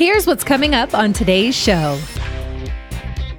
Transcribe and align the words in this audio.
Here's 0.00 0.26
what's 0.26 0.44
coming 0.44 0.74
up 0.74 0.94
on 0.94 1.12
today's 1.12 1.54
show. 1.54 2.00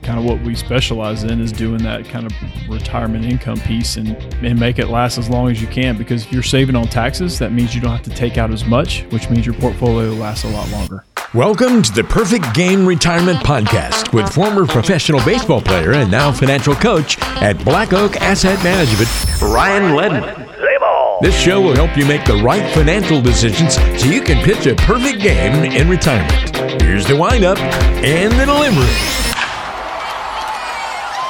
Kind 0.04 0.20
of 0.20 0.26
what 0.26 0.40
we 0.44 0.54
specialize 0.54 1.24
in 1.24 1.42
is 1.42 1.52
doing 1.52 1.82
that 1.82 2.06
kind 2.06 2.28
of 2.28 2.34
retirement 2.70 3.26
income 3.26 3.60
piece 3.62 3.98
and, 3.98 4.10
and 4.46 4.60
make 4.60 4.78
it 4.78 4.90
last 4.90 5.18
as 5.18 5.28
long 5.28 5.50
as 5.50 5.60
you 5.60 5.68
can 5.68 5.98
because 5.98 6.24
if 6.24 6.32
you're 6.32 6.44
saving 6.44 6.76
on 6.76 6.86
taxes, 6.86 7.40
that 7.40 7.52
means 7.52 7.74
you 7.74 7.82
don't 7.82 7.90
have 7.90 8.04
to 8.04 8.12
take 8.12 8.38
out 8.38 8.52
as 8.52 8.64
much, 8.64 9.06
which 9.06 9.28
means 9.28 9.44
your 9.44 9.56
portfolio 9.56 10.12
lasts 10.12 10.44
a 10.44 10.50
lot 10.50 10.70
longer. 10.70 11.04
Welcome 11.34 11.82
to 11.82 11.92
the 11.94 12.04
Perfect 12.04 12.54
Game 12.54 12.86
Retirement 12.86 13.40
Podcast 13.40 14.14
with 14.14 14.32
former 14.32 14.68
professional 14.68 15.26
baseball 15.26 15.62
player 15.62 15.94
and 15.94 16.12
now 16.12 16.32
financial 16.32 16.76
coach 16.76 17.20
at 17.42 17.58
Black 17.66 17.92
Oak 17.92 18.18
Asset 18.18 18.64
Management, 18.64 19.10
Ryan 19.42 19.96
Ledden. 19.96 20.52
This 21.22 21.40
show 21.40 21.62
will 21.62 21.76
help 21.76 21.96
you 21.96 22.06
make 22.08 22.26
the 22.26 22.38
right 22.38 22.74
financial 22.74 23.22
decisions 23.22 23.76
so 23.76 24.08
you 24.08 24.22
can 24.22 24.44
pitch 24.44 24.66
a 24.66 24.74
perfect 24.74 25.22
game 25.22 25.72
in 25.72 25.88
retirement. 25.88 26.51
Here's 26.80 27.06
the 27.06 27.18
windup 27.18 27.58
and 27.60 28.32
the 28.32 28.46
delivery. 28.46 28.88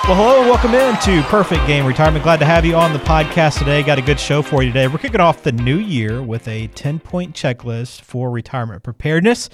Well, 0.03 0.15
hello 0.15 0.41
and 0.41 0.49
welcome 0.49 0.75
in 0.75 0.95
to 0.99 1.27
Perfect 1.29 1.65
Game 1.65 1.83
Retirement. 1.87 2.23
Glad 2.23 2.37
to 2.41 2.45
have 2.45 2.63
you 2.63 2.75
on 2.75 2.93
the 2.93 2.99
podcast 2.99 3.57
today. 3.57 3.81
Got 3.81 3.97
a 3.97 4.03
good 4.03 4.19
show 4.19 4.43
for 4.43 4.61
you 4.61 4.69
today. 4.69 4.87
We're 4.87 4.99
kicking 4.99 5.19
off 5.19 5.41
the 5.41 5.51
new 5.51 5.79
year 5.79 6.21
with 6.21 6.47
a 6.47 6.67
10 6.67 6.99
point 6.99 7.33
checklist 7.33 8.01
for 8.01 8.29
retirement 8.29 8.83
preparedness. 8.83 9.49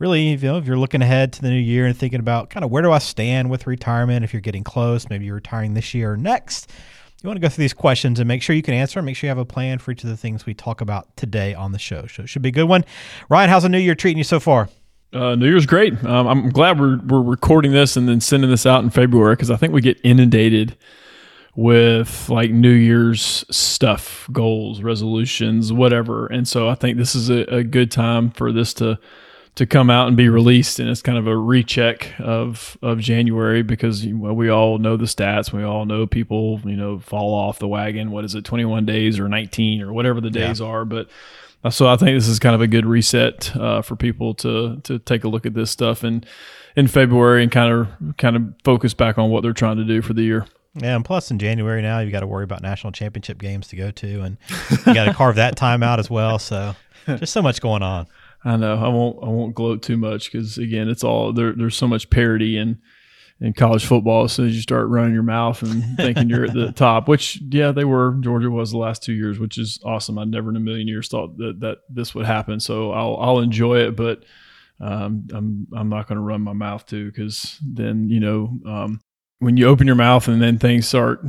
Really, 0.00 0.22
you 0.22 0.36
know, 0.38 0.58
if 0.58 0.66
you're 0.66 0.76
looking 0.76 1.02
ahead 1.02 1.32
to 1.34 1.42
the 1.42 1.50
new 1.50 1.56
year 1.56 1.86
and 1.86 1.96
thinking 1.96 2.18
about 2.18 2.50
kind 2.50 2.64
of 2.64 2.72
where 2.72 2.82
do 2.82 2.90
I 2.90 2.98
stand 2.98 3.48
with 3.48 3.68
retirement, 3.68 4.24
if 4.24 4.32
you're 4.32 4.40
getting 4.40 4.64
close, 4.64 5.08
maybe 5.08 5.24
you're 5.24 5.36
retiring 5.36 5.74
this 5.74 5.94
year 5.94 6.14
or 6.14 6.16
next, 6.16 6.68
you 7.22 7.28
want 7.28 7.36
to 7.36 7.40
go 7.40 7.48
through 7.48 7.62
these 7.62 7.74
questions 7.74 8.18
and 8.18 8.26
make 8.26 8.42
sure 8.42 8.56
you 8.56 8.62
can 8.62 8.74
answer. 8.74 9.00
Make 9.02 9.14
sure 9.14 9.28
you 9.28 9.30
have 9.30 9.38
a 9.38 9.44
plan 9.44 9.78
for 9.78 9.92
each 9.92 10.02
of 10.02 10.10
the 10.10 10.16
things 10.16 10.46
we 10.46 10.54
talk 10.54 10.80
about 10.80 11.16
today 11.16 11.54
on 11.54 11.70
the 11.70 11.78
show. 11.78 12.08
So 12.08 12.24
it 12.24 12.28
should 12.28 12.42
be 12.42 12.48
a 12.48 12.52
good 12.52 12.68
one. 12.68 12.84
Ryan, 13.28 13.50
how's 13.50 13.62
the 13.62 13.68
new 13.68 13.78
year 13.78 13.94
treating 13.94 14.18
you 14.18 14.24
so 14.24 14.40
far? 14.40 14.68
Uh, 15.12 15.34
New 15.34 15.48
Year's 15.48 15.66
great. 15.66 16.04
Um, 16.04 16.26
I'm 16.26 16.50
glad 16.50 16.78
we're 16.78 16.98
we're 16.98 17.22
recording 17.22 17.72
this 17.72 17.96
and 17.96 18.08
then 18.08 18.20
sending 18.20 18.50
this 18.50 18.66
out 18.66 18.84
in 18.84 18.90
February 18.90 19.34
because 19.36 19.50
I 19.50 19.56
think 19.56 19.72
we 19.72 19.80
get 19.80 19.98
inundated 20.04 20.76
with 21.56 22.28
like 22.28 22.50
New 22.50 22.72
Year's 22.72 23.44
stuff, 23.50 24.28
goals, 24.30 24.82
resolutions, 24.82 25.72
whatever. 25.72 26.26
And 26.26 26.46
so 26.46 26.68
I 26.68 26.74
think 26.74 26.98
this 26.98 27.14
is 27.14 27.30
a, 27.30 27.42
a 27.52 27.64
good 27.64 27.90
time 27.90 28.30
for 28.30 28.52
this 28.52 28.74
to 28.74 28.98
to 29.58 29.66
come 29.66 29.90
out 29.90 30.06
and 30.06 30.16
be 30.16 30.28
released 30.28 30.78
and 30.78 30.88
it's 30.88 31.02
kind 31.02 31.18
of 31.18 31.26
a 31.26 31.36
recheck 31.36 32.14
of 32.20 32.78
of 32.80 33.00
January 33.00 33.62
because 33.62 34.06
well, 34.06 34.32
we 34.32 34.48
all 34.48 34.78
know 34.78 34.96
the 34.96 35.04
stats 35.04 35.52
we 35.52 35.64
all 35.64 35.84
know 35.84 36.06
people 36.06 36.60
you 36.64 36.76
know 36.76 37.00
fall 37.00 37.34
off 37.34 37.58
the 37.58 37.66
wagon 37.66 38.12
what 38.12 38.24
is 38.24 38.36
it 38.36 38.44
21 38.44 38.86
days 38.86 39.18
or 39.18 39.28
19 39.28 39.82
or 39.82 39.92
whatever 39.92 40.20
the 40.20 40.30
days 40.30 40.60
yeah. 40.60 40.66
are 40.66 40.84
but 40.84 41.08
so 41.70 41.88
I 41.88 41.96
think 41.96 42.16
this 42.16 42.28
is 42.28 42.38
kind 42.38 42.54
of 42.54 42.60
a 42.60 42.66
good 42.66 42.86
reset 42.86 43.54
uh, 43.56 43.82
for 43.82 43.96
people 43.96 44.34
to 44.34 44.80
to 44.84 44.98
take 44.98 45.24
a 45.24 45.28
look 45.28 45.46
at 45.46 45.54
this 45.54 45.70
stuff 45.70 46.04
in 46.04 46.24
in 46.76 46.86
February 46.86 47.42
and 47.42 47.50
kind 47.50 47.72
of 47.72 48.16
kind 48.16 48.36
of 48.36 48.42
focus 48.64 48.94
back 48.94 49.18
on 49.18 49.30
what 49.30 49.42
they're 49.42 49.52
trying 49.52 49.76
to 49.76 49.84
do 49.84 50.00
for 50.02 50.14
the 50.14 50.22
year. 50.22 50.46
Yeah, 50.74 50.94
and 50.94 51.04
plus 51.04 51.30
in 51.30 51.38
January 51.38 51.82
now 51.82 51.98
you've 51.98 52.12
got 52.12 52.20
to 52.20 52.26
worry 52.26 52.44
about 52.44 52.62
national 52.62 52.92
championship 52.92 53.38
games 53.38 53.68
to 53.68 53.76
go 53.76 53.90
to, 53.90 54.20
and 54.22 54.36
you 54.86 54.94
got 54.94 55.06
to 55.06 55.14
carve 55.14 55.36
that 55.36 55.56
time 55.56 55.82
out 55.82 55.98
as 55.98 56.08
well. 56.08 56.38
So 56.38 56.76
just 57.06 57.32
so 57.32 57.42
much 57.42 57.60
going 57.60 57.82
on. 57.82 58.06
I 58.44 58.56
know 58.56 58.76
I 58.76 58.88
won't 58.88 59.18
I 59.22 59.28
won't 59.28 59.54
gloat 59.54 59.82
too 59.82 59.96
much 59.96 60.30
because 60.30 60.58
again 60.58 60.88
it's 60.88 61.02
all 61.02 61.32
there. 61.32 61.52
There's 61.52 61.76
so 61.76 61.88
much 61.88 62.08
parity 62.10 62.56
and 62.56 62.78
in 63.40 63.52
college 63.52 63.86
football 63.86 64.24
as 64.24 64.32
soon 64.32 64.48
as 64.48 64.54
you 64.54 64.62
start 64.62 64.88
running 64.88 65.14
your 65.14 65.22
mouth 65.22 65.62
and 65.62 65.96
thinking 65.96 66.28
you're 66.28 66.46
at 66.46 66.54
the 66.54 66.72
top, 66.76 67.06
which 67.08 67.40
yeah, 67.48 67.70
they 67.70 67.84
were. 67.84 68.16
Georgia 68.20 68.50
was 68.50 68.72
the 68.72 68.78
last 68.78 69.02
two 69.02 69.12
years, 69.12 69.38
which 69.38 69.58
is 69.58 69.78
awesome. 69.84 70.18
I 70.18 70.24
never 70.24 70.50
in 70.50 70.56
a 70.56 70.60
million 70.60 70.88
years 70.88 71.08
thought 71.08 71.36
that 71.38 71.60
that 71.60 71.78
this 71.88 72.14
would 72.14 72.26
happen. 72.26 72.58
So 72.60 72.90
I'll 72.90 73.16
I'll 73.16 73.38
enjoy 73.38 73.80
it, 73.80 73.96
but 73.96 74.24
um, 74.80 75.26
I'm 75.32 75.66
I'm 75.76 75.88
not 75.88 76.08
going 76.08 76.16
to 76.16 76.22
run 76.22 76.40
my 76.40 76.52
mouth 76.52 76.86
too 76.86 77.06
because 77.06 77.58
then 77.62 78.08
you 78.08 78.20
know 78.20 78.58
um, 78.66 79.00
when 79.38 79.56
you 79.56 79.68
open 79.68 79.86
your 79.86 79.96
mouth 79.96 80.26
and 80.28 80.42
then 80.42 80.58
things 80.58 80.88
start 80.88 81.24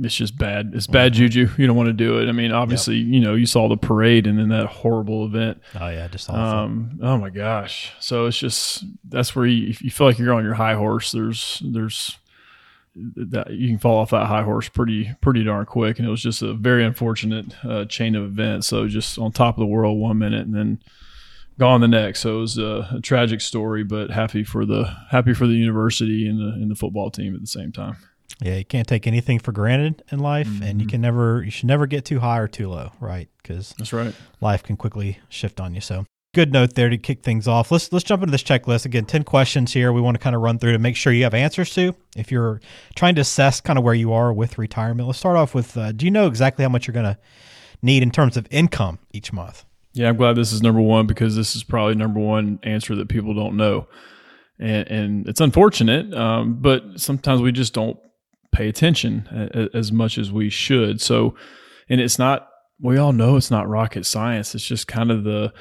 it's 0.00 0.14
just 0.14 0.36
bad. 0.36 0.72
It's 0.74 0.86
bad 0.86 1.12
mm-hmm. 1.12 1.26
juju. 1.26 1.48
You 1.56 1.66
don't 1.66 1.76
want 1.76 1.88
to 1.88 1.92
do 1.92 2.18
it. 2.18 2.28
I 2.28 2.32
mean, 2.32 2.52
obviously, 2.52 2.96
yep. 2.96 3.14
you 3.14 3.20
know, 3.20 3.34
you 3.34 3.46
saw 3.46 3.68
the 3.68 3.76
parade 3.76 4.26
and 4.26 4.38
then 4.38 4.48
that 4.50 4.66
horrible 4.66 5.24
event. 5.24 5.60
Oh 5.78 5.88
yeah, 5.88 6.08
just 6.08 6.28
awful. 6.28 6.40
Um, 6.40 7.00
oh 7.02 7.18
my 7.18 7.30
gosh. 7.30 7.92
So 8.00 8.26
it's 8.26 8.38
just 8.38 8.84
that's 9.08 9.34
where 9.34 9.46
you, 9.46 9.68
if 9.68 9.82
you 9.82 9.90
feel 9.90 10.06
like 10.06 10.18
you're 10.18 10.34
on 10.34 10.44
your 10.44 10.54
high 10.54 10.74
horse, 10.74 11.12
there's 11.12 11.62
there's 11.64 12.18
that 12.94 13.50
you 13.50 13.68
can 13.68 13.78
fall 13.78 13.98
off 13.98 14.10
that 14.10 14.26
high 14.26 14.42
horse 14.42 14.68
pretty 14.68 15.14
pretty 15.20 15.44
darn 15.44 15.66
quick. 15.66 15.98
And 15.98 16.06
it 16.06 16.10
was 16.10 16.22
just 16.22 16.42
a 16.42 16.52
very 16.52 16.84
unfortunate 16.84 17.46
uh, 17.64 17.84
chain 17.86 18.14
of 18.14 18.24
events. 18.24 18.66
So 18.66 18.88
just 18.88 19.18
on 19.18 19.32
top 19.32 19.56
of 19.56 19.60
the 19.60 19.66
world 19.66 19.98
one 19.98 20.18
minute 20.18 20.46
and 20.46 20.54
then 20.54 20.80
gone 21.58 21.80
the 21.80 21.88
next. 21.88 22.20
So 22.20 22.38
it 22.38 22.40
was 22.40 22.58
a, 22.58 22.88
a 22.96 23.00
tragic 23.00 23.40
story, 23.40 23.82
but 23.82 24.10
happy 24.10 24.44
for 24.44 24.66
the 24.66 24.94
happy 25.10 25.32
for 25.32 25.46
the 25.46 25.54
university 25.54 26.28
and 26.28 26.38
the 26.38 26.54
and 26.54 26.70
the 26.70 26.74
football 26.74 27.10
team 27.10 27.34
at 27.34 27.40
the 27.40 27.46
same 27.46 27.72
time. 27.72 27.96
Yeah, 28.42 28.56
you 28.56 28.64
can't 28.64 28.86
take 28.86 29.06
anything 29.06 29.38
for 29.38 29.52
granted 29.52 30.02
in 30.10 30.18
life, 30.18 30.46
mm-hmm. 30.46 30.62
and 30.62 30.80
you 30.80 30.86
mm-hmm. 30.86 30.90
can 30.90 31.00
never, 31.00 31.42
you 31.42 31.50
should 31.50 31.66
never 31.66 31.86
get 31.86 32.04
too 32.04 32.20
high 32.20 32.38
or 32.38 32.48
too 32.48 32.68
low, 32.68 32.92
right? 33.00 33.28
Because 33.42 33.74
that's 33.78 33.92
right. 33.92 34.14
Life 34.40 34.62
can 34.62 34.76
quickly 34.76 35.18
shift 35.28 35.58
on 35.58 35.74
you. 35.74 35.80
So, 35.80 36.04
good 36.34 36.52
note 36.52 36.74
there 36.74 36.90
to 36.90 36.98
kick 36.98 37.22
things 37.22 37.48
off. 37.48 37.72
Let's 37.72 37.90
let's 37.92 38.04
jump 38.04 38.22
into 38.22 38.32
this 38.32 38.42
checklist 38.42 38.84
again. 38.84 39.06
Ten 39.06 39.24
questions 39.24 39.72
here. 39.72 39.90
We 39.90 40.02
want 40.02 40.16
to 40.16 40.18
kind 40.22 40.36
of 40.36 40.42
run 40.42 40.58
through 40.58 40.72
to 40.72 40.78
make 40.78 40.96
sure 40.96 41.12
you 41.12 41.24
have 41.24 41.32
answers 41.32 41.72
to. 41.74 41.94
If 42.14 42.30
you're 42.30 42.60
trying 42.94 43.14
to 43.14 43.22
assess 43.22 43.60
kind 43.60 43.78
of 43.78 43.84
where 43.84 43.94
you 43.94 44.12
are 44.12 44.32
with 44.32 44.58
retirement, 44.58 45.06
let's 45.06 45.18
start 45.18 45.36
off 45.36 45.54
with: 45.54 45.76
uh, 45.76 45.92
Do 45.92 46.04
you 46.04 46.10
know 46.10 46.26
exactly 46.26 46.62
how 46.62 46.68
much 46.68 46.86
you're 46.86 46.94
going 46.94 47.06
to 47.06 47.18
need 47.80 48.02
in 48.02 48.10
terms 48.10 48.36
of 48.36 48.46
income 48.50 48.98
each 49.12 49.32
month? 49.32 49.64
Yeah, 49.94 50.10
I'm 50.10 50.16
glad 50.18 50.36
this 50.36 50.52
is 50.52 50.60
number 50.60 50.80
one 50.80 51.06
because 51.06 51.36
this 51.36 51.56
is 51.56 51.64
probably 51.64 51.94
number 51.94 52.20
one 52.20 52.58
answer 52.62 52.94
that 52.96 53.08
people 53.08 53.32
don't 53.32 53.56
know. 53.56 53.88
And, 54.58 54.88
and, 54.88 55.28
it's 55.28 55.40
unfortunate, 55.40 56.12
um, 56.14 56.54
but 56.60 57.00
sometimes 57.00 57.40
we 57.40 57.52
just 57.52 57.72
don't 57.72 57.98
pay 58.52 58.68
attention 58.68 59.70
as 59.74 59.92
much 59.92 60.18
as 60.18 60.32
we 60.32 60.50
should. 60.50 61.00
So, 61.00 61.34
and 61.88 62.00
it's 62.00 62.18
not, 62.18 62.48
we 62.80 62.98
all 62.98 63.12
know 63.12 63.36
it's 63.36 63.50
not 63.50 63.68
rocket 63.68 64.04
science. 64.06 64.54
It's 64.54 64.66
just 64.66 64.86
kind 64.86 65.10
of 65.10 65.24
the, 65.24 65.52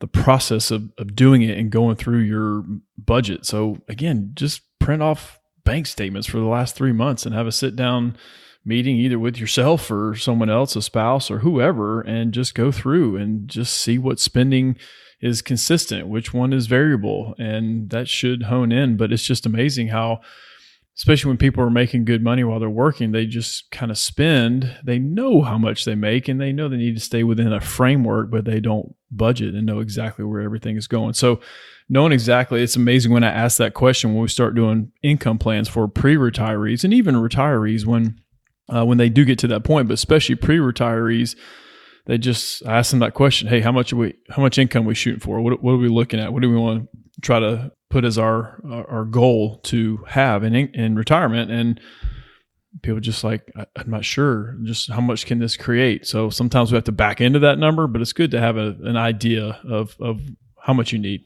the 0.00 0.06
process 0.06 0.70
of, 0.70 0.90
of 0.98 1.14
doing 1.14 1.42
it 1.42 1.58
and 1.58 1.70
going 1.70 1.96
through 1.96 2.20
your 2.20 2.64
budget. 2.96 3.46
So 3.46 3.78
again, 3.88 4.32
just 4.34 4.62
print 4.78 5.02
off 5.02 5.40
bank 5.64 5.86
statements 5.86 6.28
for 6.28 6.38
the 6.38 6.46
last 6.46 6.74
three 6.74 6.92
months 6.92 7.26
and 7.26 7.34
have 7.34 7.46
a 7.46 7.52
sit 7.52 7.76
down 7.76 8.16
meeting 8.64 8.96
either 8.96 9.18
with 9.18 9.38
yourself 9.38 9.90
or 9.90 10.14
someone 10.14 10.50
else, 10.50 10.76
a 10.76 10.82
spouse 10.82 11.30
or 11.30 11.38
whoever, 11.38 12.00
and 12.02 12.32
just 12.32 12.54
go 12.54 12.70
through 12.70 13.16
and 13.16 13.48
just 13.48 13.76
see 13.76 13.98
what 13.98 14.20
spending 14.20 14.76
is 15.20 15.42
consistent, 15.42 16.06
which 16.06 16.32
one 16.32 16.52
is 16.52 16.66
variable, 16.66 17.34
and 17.38 17.90
that 17.90 18.08
should 18.08 18.44
hone 18.44 18.70
in. 18.70 18.96
But 18.96 19.12
it's 19.12 19.24
just 19.24 19.46
amazing 19.46 19.88
how 19.88 20.20
especially 20.98 21.28
when 21.28 21.38
people 21.38 21.62
are 21.62 21.70
making 21.70 22.04
good 22.04 22.24
money 22.24 22.42
while 22.42 22.58
they're 22.58 22.68
working, 22.68 23.12
they 23.12 23.24
just 23.24 23.70
kind 23.70 23.92
of 23.92 23.96
spend. 23.96 24.76
They 24.82 24.98
know 24.98 25.42
how 25.42 25.56
much 25.56 25.84
they 25.84 25.94
make 25.94 26.26
and 26.26 26.40
they 26.40 26.52
know 26.52 26.68
they 26.68 26.76
need 26.76 26.96
to 26.96 27.00
stay 27.00 27.22
within 27.22 27.52
a 27.52 27.60
framework, 27.60 28.32
but 28.32 28.44
they 28.44 28.58
don't 28.58 28.96
budget 29.08 29.54
and 29.54 29.64
know 29.64 29.78
exactly 29.78 30.24
where 30.24 30.40
everything 30.40 30.76
is 30.76 30.88
going. 30.88 31.14
So, 31.14 31.40
knowing 31.88 32.10
exactly, 32.10 32.64
it's 32.64 32.74
amazing 32.74 33.12
when 33.12 33.22
I 33.22 33.30
ask 33.30 33.58
that 33.58 33.74
question 33.74 34.12
when 34.12 34.22
we 34.22 34.28
start 34.28 34.56
doing 34.56 34.90
income 35.00 35.38
plans 35.38 35.68
for 35.68 35.86
pre-retirees 35.86 36.82
and 36.82 36.92
even 36.92 37.14
retirees 37.14 37.86
when 37.86 38.20
uh, 38.68 38.84
when 38.84 38.98
they 38.98 39.08
do 39.08 39.24
get 39.24 39.38
to 39.38 39.46
that 39.46 39.64
point, 39.64 39.86
but 39.86 39.94
especially 39.94 40.34
pre-retirees. 40.34 41.36
They 42.06 42.18
just 42.18 42.64
ask 42.66 42.90
them 42.90 43.00
that 43.00 43.14
question. 43.14 43.48
Hey, 43.48 43.60
how 43.60 43.70
much 43.70 43.92
are 43.92 43.96
we? 43.96 44.14
How 44.30 44.42
much 44.42 44.58
income 44.58 44.84
are 44.84 44.88
we 44.88 44.94
shooting 44.94 45.20
for? 45.20 45.40
What, 45.40 45.62
what 45.62 45.72
are 45.72 45.78
we 45.78 45.88
looking 45.88 46.18
at? 46.18 46.32
What 46.32 46.42
do 46.42 46.50
we 46.50 46.56
want 46.56 46.88
try 47.22 47.40
to 47.40 47.72
put 47.90 48.04
as 48.04 48.18
our 48.18 48.60
our 48.70 49.04
goal 49.04 49.58
to 49.64 49.98
have 50.08 50.44
in 50.44 50.54
in 50.54 50.94
retirement. 50.96 51.50
And 51.50 51.80
people 52.82 53.00
just 53.00 53.24
like 53.24 53.50
i'm 53.56 53.90
not 53.90 54.04
sure 54.04 54.56
just 54.62 54.90
how 54.90 55.00
much 55.00 55.26
can 55.26 55.38
this 55.38 55.56
create. 55.56 56.06
So 56.06 56.30
sometimes 56.30 56.70
we 56.70 56.76
have 56.76 56.84
to 56.84 56.92
back 56.92 57.20
into 57.20 57.38
that 57.40 57.58
number 57.58 57.86
but 57.86 58.02
it's 58.02 58.12
good 58.12 58.30
to 58.32 58.40
have 58.40 58.56
a, 58.56 58.76
an 58.82 58.96
idea 58.96 59.58
of 59.68 59.96
of 60.00 60.20
how 60.60 60.74
much 60.74 60.92
you 60.92 60.98
need. 60.98 61.22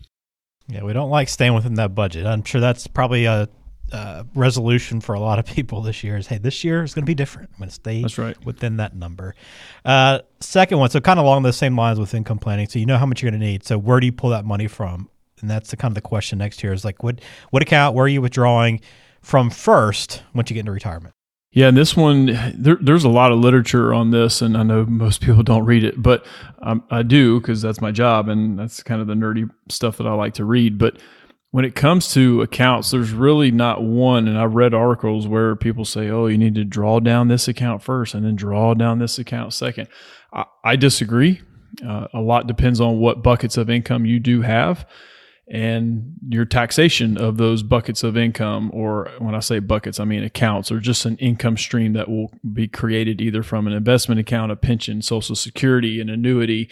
Yeah 0.69 0.85
we 0.85 0.93
don't 0.93 1.11
like 1.11 1.29
staying 1.29 1.55
within 1.55 1.75
that 1.75 1.95
budget. 1.95 2.27
I'm 2.27 2.45
sure 2.45 2.61
that's 2.61 2.87
probably 2.87 3.25
a 3.25 3.49
uh, 3.91 4.25
resolution 4.35 5.03
for 5.03 5.15
a 5.15 5.21
lot 5.21 5.39
of 5.39 5.45
people 5.45 5.83
this 5.83 6.03
year 6.03 6.17
is 6.17 6.27
hey 6.27 6.39
this 6.39 6.65
year 6.65 6.83
is 6.83 6.95
going 6.95 7.03
to 7.03 7.11
be 7.11 7.15
different. 7.15 7.51
I'm 7.55 7.59
going 7.59 7.69
to 7.69 7.75
stay 7.75 8.01
That's 8.01 8.17
right. 8.17 8.43
within 8.47 8.79
that 8.79 8.95
number. 8.97 9.35
Uh, 9.85 10.21
second 10.41 10.79
one 10.79 10.91
so 10.91 11.01
kind 11.01 11.19
of 11.19 11.27
along 11.27 11.43
the 11.43 11.53
same 11.53 11.77
lines 11.77 11.99
with 11.99 12.15
income 12.15 12.39
planning. 12.39 12.69
So 12.69 12.79
you 12.79 12.87
know 12.87 12.99
how 12.99 13.07
much 13.07 13.21
you're 13.21 13.31
going 13.31 13.41
to 13.41 13.47
need. 13.47 13.65
So 13.65 13.77
where 13.77 14.01
do 14.01 14.07
you 14.07 14.13
pull 14.13 14.31
that 14.31 14.45
money 14.45 14.69
from 14.69 15.11
and 15.43 15.51
that's 15.51 15.71
the 15.71 15.77
kind 15.77 15.91
of 15.91 15.95
the 15.97 16.01
question 16.01 16.39
next 16.39 16.63
year 16.63 16.73
is 16.73 16.85
like 16.85 17.03
what 17.03 17.21
what 17.51 17.63
account 17.63 17.95
where 17.95 18.07
are 18.07 18.09
you 18.09 18.23
withdrawing 18.23 18.81
from 19.21 19.51
first 19.51 20.23
once 20.35 20.49
you 20.49 20.55
get 20.55 20.61
into 20.61 20.73
retirement 20.73 21.15
yeah, 21.55 21.69
and 21.69 21.77
this 21.77 21.95
one, 21.95 22.27
there, 22.55 22.79
there's 22.81 23.05
a 23.05 23.11
lot 23.11 23.31
of 23.31 23.39
literature 23.39 23.93
on 23.93 24.11
this, 24.11 24.41
and 24.41 24.57
I 24.57 24.63
know 24.63 24.87
most 24.87 25.21
people 25.21 25.43
don't 25.43 25.67
read 25.67 25.85
it, 25.85 26.01
but 26.01 26.25
um, 26.63 26.83
I 26.91 27.03
do 27.03 27.41
because 27.41 27.61
that's 27.61 27.81
my 27.81 27.93
job, 27.93 28.29
and 28.29 28.59
that's 28.59 28.83
kind 28.83 29.03
of 29.03 29.07
the 29.07 29.15
nerdy 29.15 29.51
stuff 29.69 29.99
that 29.99 30.07
I 30.07 30.15
like 30.15 30.35
to 30.35 30.47
read. 30.47 30.79
But 30.79 30.99
when 31.51 31.67
it 31.67 31.75
comes 31.75 32.11
to 32.15 32.41
accounts, 32.41 32.91
there's 32.91 33.13
really 33.13 33.51
not 33.51 33.83
one, 33.83 34.29
and 34.29 34.39
I've 34.39 34.55
read 34.55 34.73
articles 34.73 35.29
where 35.29 35.55
people 35.55 35.85
say, 35.85 36.09
"Oh, 36.09 36.27
you 36.27 36.39
need 36.39 36.55
to 36.55 36.65
draw 36.65 37.01
down 37.01 37.29
this 37.29 37.47
account 37.49 37.83
first, 37.83 38.15
and 38.15 38.25
then 38.25 38.35
draw 38.35 38.73
down 38.73 38.99
this 38.99 39.19
account 39.19 39.53
second. 39.53 39.89
I, 40.33 40.47
I 40.65 40.77
disagree. 40.77 41.43
Uh, 41.87 42.09
a 42.15 42.21
lot 42.21 42.47
depends 42.47 42.81
on 42.81 42.99
what 42.99 43.23
buckets 43.23 43.59
of 43.59 43.69
income 43.69 44.07
you 44.07 44.21
do 44.21 44.41
have 44.41 44.87
and 45.49 46.15
your 46.29 46.45
taxation 46.45 47.19
of 47.19 47.37
those 47.37 47.63
buckets 47.63 48.03
of 48.03 48.17
income, 48.17 48.71
or 48.73 49.11
when 49.19 49.35
I 49.35 49.41
say 49.41 49.59
buckets, 49.59 49.99
I 50.01 50.05
mean 50.05 50.23
accounts, 50.23 50.71
or 50.71 50.79
just 50.79 51.05
an 51.05 51.17
income 51.19 51.57
stream 51.57 51.93
that 51.95 52.09
will 52.09 52.33
be 52.53 52.69
created 52.69 53.21
either 53.21 53.43
from 53.43 53.67
an 53.67 53.73
investment 53.73 54.21
account, 54.21 54.53
a 54.53 54.57
pension, 54.57 55.03
social 55.03 55.35
security, 55.35 56.01
an 56.01 56.09
annuity, 56.09 56.71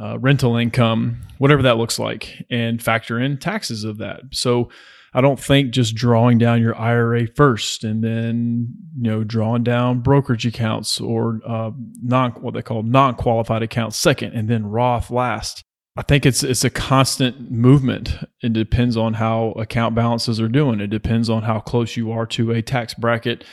uh, 0.00 0.18
rental 0.18 0.56
income, 0.56 1.20
whatever 1.38 1.62
that 1.62 1.76
looks 1.76 1.98
like, 1.98 2.44
and 2.50 2.82
factor 2.82 3.18
in 3.18 3.38
taxes 3.38 3.84
of 3.84 3.98
that. 3.98 4.20
So 4.32 4.70
I 5.12 5.20
don't 5.20 5.40
think 5.40 5.72
just 5.72 5.94
drawing 5.94 6.38
down 6.38 6.62
your 6.62 6.76
IRA 6.76 7.26
first 7.26 7.82
and 7.82 8.02
then 8.02 8.72
you 8.96 9.10
know 9.10 9.24
drawing 9.24 9.64
down 9.64 10.00
brokerage 10.00 10.46
accounts 10.46 11.00
or 11.00 11.40
uh, 11.46 11.72
non 12.02 12.30
what 12.32 12.54
they 12.54 12.62
call 12.62 12.82
non 12.82 13.14
qualified 13.16 13.62
accounts 13.62 13.96
second 13.96 14.34
and 14.34 14.48
then 14.48 14.66
Roth 14.66 15.10
last. 15.10 15.64
I 16.00 16.02
think 16.02 16.24
it's 16.24 16.42
it's 16.42 16.64
a 16.64 16.70
constant 16.70 17.50
movement. 17.50 18.14
It 18.42 18.54
depends 18.54 18.96
on 18.96 19.12
how 19.12 19.50
account 19.50 19.94
balances 19.94 20.40
are 20.40 20.48
doing. 20.48 20.80
It 20.80 20.86
depends 20.86 21.28
on 21.28 21.42
how 21.42 21.60
close 21.60 21.94
you 21.94 22.10
are 22.10 22.24
to 22.28 22.52
a 22.52 22.62
tax 22.62 22.94
bracket 22.94 23.44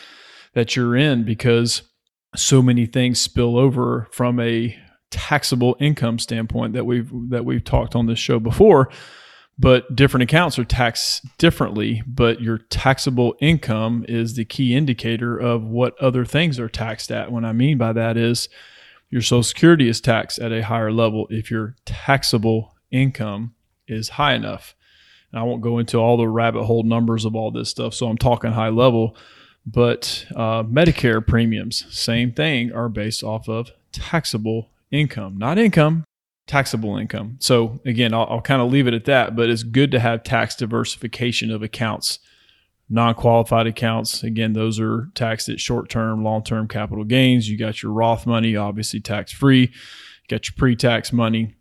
that 0.53 0.73
you're 0.73 0.95
in 0.95 1.25
because 1.25 1.81
so 2.37 2.61
many 2.61 2.85
things 2.85 3.19
spill 3.19 3.57
over 3.57 4.07
from 4.13 4.39
a 4.39 4.73
taxable 5.11 5.75
income 5.81 6.19
standpoint 6.19 6.71
that 6.71 6.85
we've 6.85 7.11
that 7.29 7.43
we've 7.43 7.65
talked 7.65 7.97
on 7.97 8.05
this 8.05 8.19
show 8.19 8.39
before 8.39 8.89
but 9.59 9.93
different 9.93 10.23
accounts 10.23 10.57
are 10.57 10.65
taxed 10.65 11.25
differently 11.37 12.01
but 12.05 12.41
your 12.41 12.57
taxable 12.57 13.35
income 13.39 14.05
is 14.07 14.35
the 14.35 14.43
key 14.43 14.75
indicator 14.75 15.37
of 15.37 15.63
what 15.63 15.97
other 16.01 16.25
things 16.25 16.59
are 16.59 16.67
taxed 16.67 17.09
at 17.09 17.31
what 17.31 17.45
i 17.45 17.53
mean 17.53 17.77
by 17.77 17.93
that 17.93 18.17
is 18.17 18.49
your 19.09 19.21
social 19.21 19.43
security 19.43 19.87
is 19.87 20.01
taxed 20.01 20.39
at 20.39 20.51
a 20.51 20.63
higher 20.63 20.91
level 20.91 21.27
if 21.29 21.49
your 21.49 21.75
taxable 21.85 22.75
income 22.91 23.53
is 23.87 24.09
high 24.09 24.33
enough 24.33 24.75
and 25.31 25.39
i 25.39 25.43
won't 25.43 25.61
go 25.61 25.79
into 25.79 25.97
all 25.97 26.17
the 26.17 26.27
rabbit 26.27 26.63
hole 26.63 26.83
numbers 26.83 27.25
of 27.25 27.35
all 27.35 27.51
this 27.51 27.69
stuff 27.69 27.93
so 27.93 28.07
i'm 28.07 28.17
talking 28.17 28.51
high 28.51 28.69
level 28.69 29.15
but 29.65 30.25
uh, 30.35 30.63
medicare 30.63 31.25
premiums 31.25 31.85
same 31.89 32.31
thing 32.31 32.71
are 32.71 32.89
based 32.89 33.23
off 33.23 33.49
of 33.49 33.71
taxable 33.91 34.69
income 34.91 35.37
not 35.37 35.57
income 35.57 36.03
taxable 36.47 36.97
income. 36.97 37.35
So 37.39 37.79
again, 37.85 38.13
I'll, 38.13 38.25
I'll 38.29 38.41
kind 38.41 38.61
of 38.61 38.71
leave 38.71 38.87
it 38.87 38.93
at 38.93 39.05
that, 39.05 39.35
but 39.35 39.49
it's 39.49 39.63
good 39.63 39.91
to 39.91 39.99
have 39.99 40.23
tax 40.23 40.55
diversification 40.55 41.51
of 41.51 41.61
accounts. 41.61 42.19
Non-qualified 42.89 43.67
accounts, 43.67 44.23
again, 44.23 44.53
those 44.53 44.79
are 44.79 45.09
taxed 45.13 45.49
at 45.49 45.59
short-term, 45.59 46.23
long-term 46.23 46.69
capital 46.69 47.03
gains. 47.03 47.49
You 47.49 47.57
got 47.57 47.83
your 47.83 47.91
Roth 47.91 48.25
money, 48.25 48.55
obviously 48.55 49.01
tax-free. 49.01 49.61
You 49.61 50.27
got 50.29 50.47
your 50.47 50.55
pre-tax 50.57 51.11
money 51.11 51.55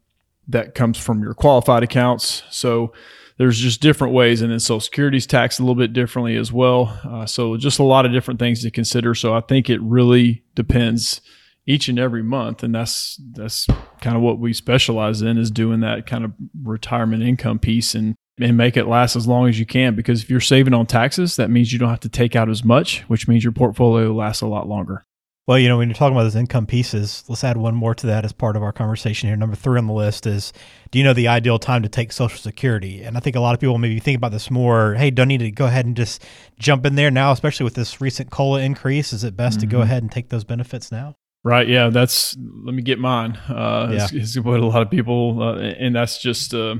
that 0.48 0.74
comes 0.74 0.98
from 0.98 1.22
your 1.22 1.34
qualified 1.34 1.82
accounts. 1.82 2.44
So 2.50 2.92
there's 3.38 3.58
just 3.58 3.80
different 3.80 4.14
ways, 4.14 4.40
and 4.40 4.52
then 4.52 4.60
Social 4.60 4.80
Security 4.80 5.16
is 5.16 5.26
taxed 5.26 5.58
a 5.58 5.62
little 5.62 5.74
bit 5.74 5.92
differently 5.92 6.36
as 6.36 6.52
well. 6.52 6.98
Uh, 7.04 7.26
so 7.26 7.56
just 7.56 7.80
a 7.80 7.84
lot 7.84 8.06
of 8.06 8.12
different 8.12 8.38
things 8.38 8.62
to 8.62 8.70
consider. 8.70 9.14
So 9.14 9.34
I 9.34 9.40
think 9.40 9.68
it 9.68 9.82
really 9.82 10.44
depends 10.54 11.20
each 11.66 11.88
and 11.88 11.98
every 11.98 12.22
month 12.22 12.62
and 12.62 12.74
that's 12.74 13.20
that's 13.32 13.66
kind 14.00 14.16
of 14.16 14.22
what 14.22 14.38
we 14.38 14.52
specialize 14.52 15.20
in 15.20 15.36
is 15.36 15.50
doing 15.50 15.80
that 15.80 16.06
kind 16.06 16.24
of 16.24 16.32
retirement 16.62 17.22
income 17.22 17.58
piece 17.58 17.94
and 17.94 18.14
and 18.40 18.56
make 18.56 18.76
it 18.76 18.86
last 18.86 19.16
as 19.16 19.26
long 19.26 19.48
as 19.48 19.58
you 19.58 19.66
can 19.66 19.94
because 19.94 20.22
if 20.22 20.30
you're 20.30 20.40
saving 20.40 20.74
on 20.74 20.86
taxes 20.86 21.36
that 21.36 21.50
means 21.50 21.72
you 21.72 21.78
don't 21.78 21.90
have 21.90 22.00
to 22.00 22.08
take 22.08 22.36
out 22.36 22.48
as 22.48 22.64
much 22.64 23.00
which 23.02 23.28
means 23.28 23.42
your 23.42 23.52
portfolio 23.52 24.12
lasts 24.12 24.42
a 24.42 24.46
lot 24.46 24.68
longer 24.68 25.04
well 25.46 25.58
you 25.58 25.68
know 25.68 25.78
when 25.78 25.88
you're 25.88 25.94
talking 25.94 26.14
about 26.14 26.24
those 26.24 26.36
income 26.36 26.66
pieces 26.66 27.24
let's 27.28 27.44
add 27.44 27.56
one 27.56 27.74
more 27.74 27.94
to 27.94 28.06
that 28.06 28.24
as 28.24 28.32
part 28.32 28.56
of 28.56 28.62
our 28.62 28.72
conversation 28.72 29.28
here 29.28 29.36
number 29.36 29.56
three 29.56 29.78
on 29.78 29.86
the 29.86 29.92
list 29.92 30.26
is 30.26 30.52
do 30.90 30.98
you 30.98 31.04
know 31.04 31.14
the 31.14 31.28
ideal 31.28 31.58
time 31.58 31.82
to 31.82 31.88
take 31.88 32.12
social 32.12 32.38
security 32.38 33.02
and 33.02 33.16
i 33.16 33.20
think 33.20 33.36
a 33.36 33.40
lot 33.40 33.54
of 33.54 33.60
people 33.60 33.78
maybe 33.78 33.98
think 34.00 34.16
about 34.16 34.32
this 34.32 34.50
more 34.50 34.94
hey 34.94 35.10
don't 35.10 35.28
need 35.28 35.38
to 35.38 35.50
go 35.50 35.66
ahead 35.66 35.86
and 35.86 35.96
just 35.96 36.22
jump 36.58 36.84
in 36.84 36.94
there 36.94 37.10
now 37.10 37.32
especially 37.32 37.64
with 37.64 37.74
this 37.74 38.00
recent 38.00 38.30
cola 38.30 38.60
increase 38.60 39.12
is 39.12 39.24
it 39.24 39.36
best 39.36 39.58
mm-hmm. 39.58 39.60
to 39.62 39.66
go 39.66 39.76
mm-hmm. 39.78 39.84
ahead 39.84 40.02
and 40.02 40.12
take 40.12 40.28
those 40.28 40.44
benefits 40.44 40.92
now 40.92 41.14
Right. 41.44 41.68
Yeah. 41.68 41.90
That's, 41.90 42.36
let 42.64 42.74
me 42.74 42.82
get 42.82 42.98
mine. 42.98 43.36
Uh, 43.48 43.90
yeah. 43.92 44.04
It's, 44.10 44.12
it's 44.12 44.44
what 44.44 44.58
a 44.58 44.66
lot 44.66 44.82
of 44.82 44.90
people, 44.90 45.40
uh, 45.40 45.58
and 45.58 45.94
that's 45.94 46.20
just, 46.20 46.52
uh, 46.52 46.74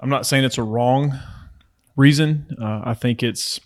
I'm 0.00 0.08
not 0.08 0.26
saying 0.26 0.44
it's 0.44 0.58
a 0.58 0.62
wrong 0.62 1.18
reason. 1.96 2.56
Uh, 2.60 2.82
I 2.84 2.94
think 2.94 3.22
it's, 3.22 3.60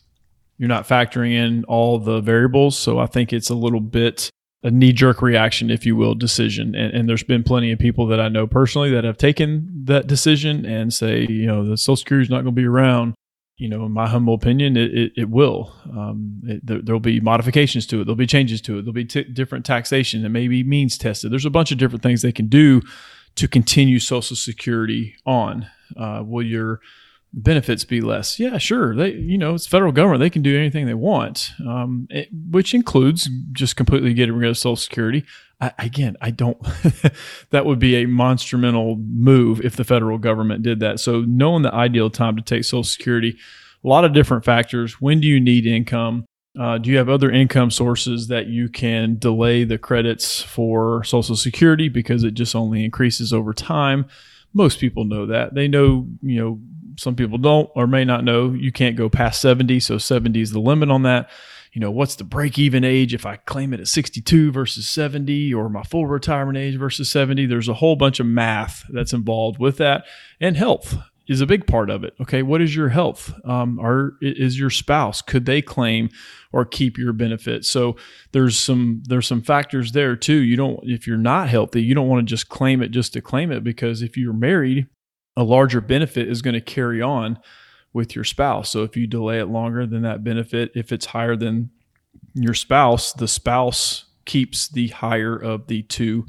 you're 0.58 0.68
not 0.68 0.88
factoring 0.88 1.32
in 1.32 1.64
all 1.64 1.98
the 1.98 2.20
variables. 2.20 2.78
So 2.78 2.98
I 2.98 3.06
think 3.06 3.32
it's 3.32 3.50
a 3.50 3.54
little 3.54 3.80
bit 3.80 4.30
a 4.64 4.70
knee 4.70 4.92
jerk 4.92 5.22
reaction, 5.22 5.70
if 5.70 5.84
you 5.84 5.96
will, 5.96 6.14
decision. 6.14 6.76
And, 6.76 6.94
and, 6.94 7.08
there's 7.08 7.24
been 7.24 7.42
plenty 7.42 7.72
of 7.72 7.80
people 7.80 8.06
that 8.06 8.20
I 8.20 8.28
know 8.28 8.46
personally 8.46 8.92
that 8.92 9.02
have 9.02 9.18
taken 9.18 9.68
that 9.86 10.06
decision 10.06 10.64
and 10.64 10.94
say, 10.94 11.26
you 11.28 11.48
know, 11.48 11.68
the 11.68 11.76
Social 11.76 11.96
Security 11.96 12.26
is 12.26 12.30
not 12.30 12.42
going 12.42 12.54
to 12.54 12.60
be 12.60 12.66
around 12.66 13.14
you 13.62 13.68
know, 13.68 13.86
in 13.86 13.92
my 13.92 14.08
humble 14.08 14.34
opinion, 14.34 14.76
it, 14.76 14.92
it, 14.92 15.12
it 15.16 15.30
will. 15.30 15.72
Um, 15.84 16.40
it, 16.44 16.84
there, 16.84 16.92
will 16.92 16.98
be 16.98 17.20
modifications 17.20 17.86
to 17.86 18.00
it. 18.00 18.04
There'll 18.04 18.16
be 18.16 18.26
changes 18.26 18.60
to 18.62 18.78
it. 18.78 18.82
There'll 18.82 18.92
be 18.92 19.04
t- 19.04 19.22
different 19.22 19.64
taxation. 19.64 20.24
It 20.24 20.30
may 20.30 20.48
be 20.48 20.64
means 20.64 20.98
tested. 20.98 21.30
There's 21.30 21.44
a 21.44 21.50
bunch 21.50 21.70
of 21.70 21.78
different 21.78 22.02
things 22.02 22.22
they 22.22 22.32
can 22.32 22.48
do 22.48 22.82
to 23.36 23.46
continue 23.46 24.00
Social 24.00 24.34
Security 24.34 25.14
on. 25.24 25.68
Uh, 25.96 26.22
will 26.24 26.44
your 26.44 26.80
benefits 27.32 27.84
be 27.84 28.00
less? 28.00 28.38
Yeah, 28.38 28.58
sure. 28.58 28.94
They, 28.94 29.12
you 29.12 29.38
know, 29.38 29.54
it's 29.54 29.66
federal 29.66 29.92
government. 29.92 30.20
They 30.20 30.30
can 30.30 30.42
do 30.42 30.58
anything 30.58 30.86
they 30.86 30.94
want, 30.94 31.52
um, 31.66 32.06
it, 32.10 32.28
which 32.50 32.74
includes 32.74 33.28
just 33.52 33.76
completely 33.76 34.14
getting 34.14 34.34
rid 34.34 34.50
of 34.50 34.58
Social 34.58 34.76
Security. 34.76 35.24
I, 35.60 35.72
again, 35.78 36.16
I 36.20 36.30
don't. 36.30 36.58
that 37.50 37.64
would 37.64 37.78
be 37.78 37.96
a 37.96 38.06
monumental 38.06 38.96
move 38.96 39.60
if 39.64 39.76
the 39.76 39.84
federal 39.84 40.18
government 40.18 40.62
did 40.62 40.80
that. 40.80 41.00
So, 41.00 41.22
knowing 41.22 41.62
the 41.62 41.74
ideal 41.74 42.10
time 42.10 42.36
to 42.36 42.42
take 42.42 42.64
Social 42.64 42.84
Security, 42.84 43.36
a 43.84 43.88
lot 43.88 44.04
of 44.04 44.12
different 44.12 44.44
factors. 44.44 45.00
When 45.00 45.20
do 45.20 45.26
you 45.26 45.40
need 45.40 45.66
income? 45.66 46.24
Uh, 46.58 46.78
do 46.78 46.90
you 46.90 46.98
have 46.98 47.08
other 47.08 47.30
income 47.30 47.70
sources 47.70 48.28
that 48.28 48.46
you 48.46 48.68
can 48.68 49.18
delay 49.18 49.64
the 49.64 49.78
credits 49.78 50.42
for 50.42 51.02
Social 51.04 51.34
Security 51.34 51.88
because 51.88 52.24
it 52.24 52.34
just 52.34 52.54
only 52.54 52.84
increases 52.84 53.32
over 53.32 53.54
time? 53.54 54.04
Most 54.52 54.78
people 54.78 55.04
know 55.04 55.26
that. 55.26 55.54
They 55.54 55.68
know, 55.68 56.06
you 56.20 56.40
know, 56.40 56.60
some 56.98 57.16
people 57.16 57.38
don't 57.38 57.70
or 57.74 57.86
may 57.86 58.04
not 58.04 58.24
know 58.24 58.52
you 58.52 58.70
can't 58.70 58.96
go 58.96 59.08
past 59.08 59.40
70. 59.40 59.80
So 59.80 59.98
70 59.98 60.40
is 60.40 60.50
the 60.50 60.60
limit 60.60 60.90
on 60.90 61.02
that 61.02 61.30
you 61.72 61.80
know, 61.80 61.90
what's 61.90 62.16
the 62.16 62.24
break 62.24 62.58
even 62.58 62.84
age 62.84 63.14
if 63.14 63.24
I 63.24 63.36
claim 63.36 63.72
it 63.72 63.80
at 63.80 63.88
62 63.88 64.52
versus 64.52 64.88
70 64.88 65.54
or 65.54 65.70
my 65.70 65.82
full 65.82 66.06
retirement 66.06 66.58
age 66.58 66.76
versus 66.76 67.10
70? 67.10 67.46
There's 67.46 67.68
a 67.68 67.74
whole 67.74 67.96
bunch 67.96 68.20
of 68.20 68.26
math 68.26 68.84
that's 68.90 69.14
involved 69.14 69.58
with 69.58 69.78
that. 69.78 70.04
And 70.38 70.56
health 70.56 70.98
is 71.28 71.40
a 71.40 71.46
big 71.46 71.66
part 71.66 71.90
of 71.90 72.04
it. 72.04 72.14
Okay, 72.20 72.42
what 72.42 72.60
is 72.60 72.74
your 72.74 72.88
health? 72.88 73.32
Um, 73.44 73.78
are 73.78 74.14
is 74.20 74.58
your 74.58 74.70
spouse? 74.70 75.22
Could 75.22 75.46
they 75.46 75.62
claim 75.62 76.10
or 76.52 76.64
keep 76.64 76.98
your 76.98 77.12
benefit? 77.12 77.64
So 77.64 77.96
there's 78.32 78.58
some 78.58 79.02
there's 79.06 79.26
some 79.26 79.42
factors 79.42 79.92
there 79.92 80.16
too. 80.16 80.38
You 80.38 80.56
don't 80.56 80.80
if 80.82 81.06
you're 81.06 81.16
not 81.16 81.48
healthy, 81.48 81.82
you 81.82 81.94
don't 81.94 82.08
want 82.08 82.26
to 82.26 82.30
just 82.30 82.48
claim 82.48 82.82
it 82.82 82.90
just 82.90 83.12
to 83.12 83.20
claim 83.20 83.52
it 83.52 83.62
because 83.62 84.02
if 84.02 84.16
you're 84.16 84.32
married, 84.32 84.88
a 85.36 85.44
larger 85.44 85.80
benefit 85.80 86.28
is 86.28 86.42
going 86.42 86.54
to 86.54 86.60
carry 86.60 87.00
on 87.00 87.38
with 87.92 88.14
your 88.14 88.24
spouse. 88.24 88.70
So 88.70 88.82
if 88.82 88.96
you 88.96 89.06
delay 89.06 89.38
it 89.38 89.46
longer 89.46 89.86
than 89.86 90.02
that 90.02 90.24
benefit, 90.24 90.72
if 90.74 90.92
it's 90.92 91.06
higher 91.06 91.36
than 91.36 91.70
your 92.34 92.54
spouse, 92.54 93.12
the 93.12 93.28
spouse 93.28 94.06
keeps 94.24 94.68
the 94.68 94.88
higher 94.88 95.36
of 95.36 95.66
the 95.66 95.82
two 95.82 96.26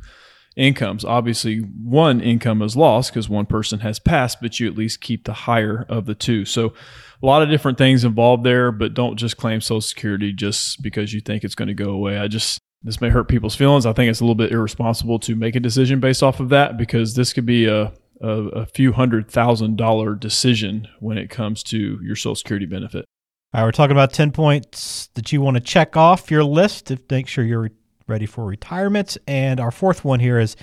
incomes. 0.55 1.03
Obviously, 1.03 1.59
one 1.59 2.21
income 2.21 2.61
is 2.61 2.75
lost 2.75 3.11
because 3.11 3.29
one 3.29 3.45
person 3.45 3.79
has 3.79 3.99
passed, 3.99 4.39
but 4.41 4.59
you 4.59 4.67
at 4.67 4.77
least 4.77 5.01
keep 5.01 5.25
the 5.25 5.33
higher 5.33 5.85
of 5.89 6.05
the 6.05 6.15
two. 6.15 6.45
So, 6.45 6.73
a 7.21 7.25
lot 7.25 7.41
of 7.41 7.49
different 7.49 7.77
things 7.77 8.03
involved 8.03 8.43
there, 8.43 8.71
but 8.71 8.93
don't 8.93 9.15
just 9.15 9.37
claim 9.37 9.61
Social 9.61 9.81
Security 9.81 10.33
just 10.33 10.81
because 10.81 11.13
you 11.13 11.21
think 11.21 11.43
it's 11.43 11.55
going 11.55 11.69
to 11.69 11.73
go 11.73 11.91
away. 11.91 12.17
I 12.17 12.27
just, 12.27 12.59
this 12.83 12.99
may 12.99 13.09
hurt 13.09 13.29
people's 13.29 13.55
feelings. 13.55 13.85
I 13.85 13.93
think 13.93 14.09
it's 14.09 14.19
a 14.19 14.23
little 14.25 14.35
bit 14.35 14.51
irresponsible 14.51 15.19
to 15.19 15.35
make 15.35 15.55
a 15.55 15.61
decision 15.61 16.01
based 16.01 16.21
off 16.21 16.41
of 16.41 16.49
that 16.49 16.77
because 16.77 17.15
this 17.15 17.31
could 17.31 17.45
be 17.45 17.65
a 17.65 17.93
a, 18.23 18.27
a 18.29 18.65
few 18.65 18.93
hundred 18.93 19.29
thousand 19.29 19.77
dollar 19.77 20.15
decision 20.15 20.87
when 20.99 21.17
it 21.17 21.29
comes 21.29 21.61
to 21.63 21.99
your 22.01 22.15
Social 22.15 22.35
Security 22.35 22.65
benefit. 22.65 23.05
All 23.53 23.61
right, 23.61 23.67
we're 23.67 23.71
talking 23.71 23.95
about 23.95 24.13
10 24.13 24.31
points 24.31 25.09
that 25.13 25.31
you 25.31 25.39
want 25.39 25.57
to 25.57 25.61
check 25.61 25.95
off 25.95 26.31
your 26.31 26.43
list 26.43 26.87
to 26.87 26.97
make 27.09 27.27
sure 27.27 27.43
you're 27.43 27.69
ready 28.07 28.25
for 28.25 28.45
retirement. 28.45 29.17
And 29.27 29.59
our 29.59 29.71
fourth 29.71 30.03
one 30.03 30.19
here 30.19 30.39
is 30.39 30.55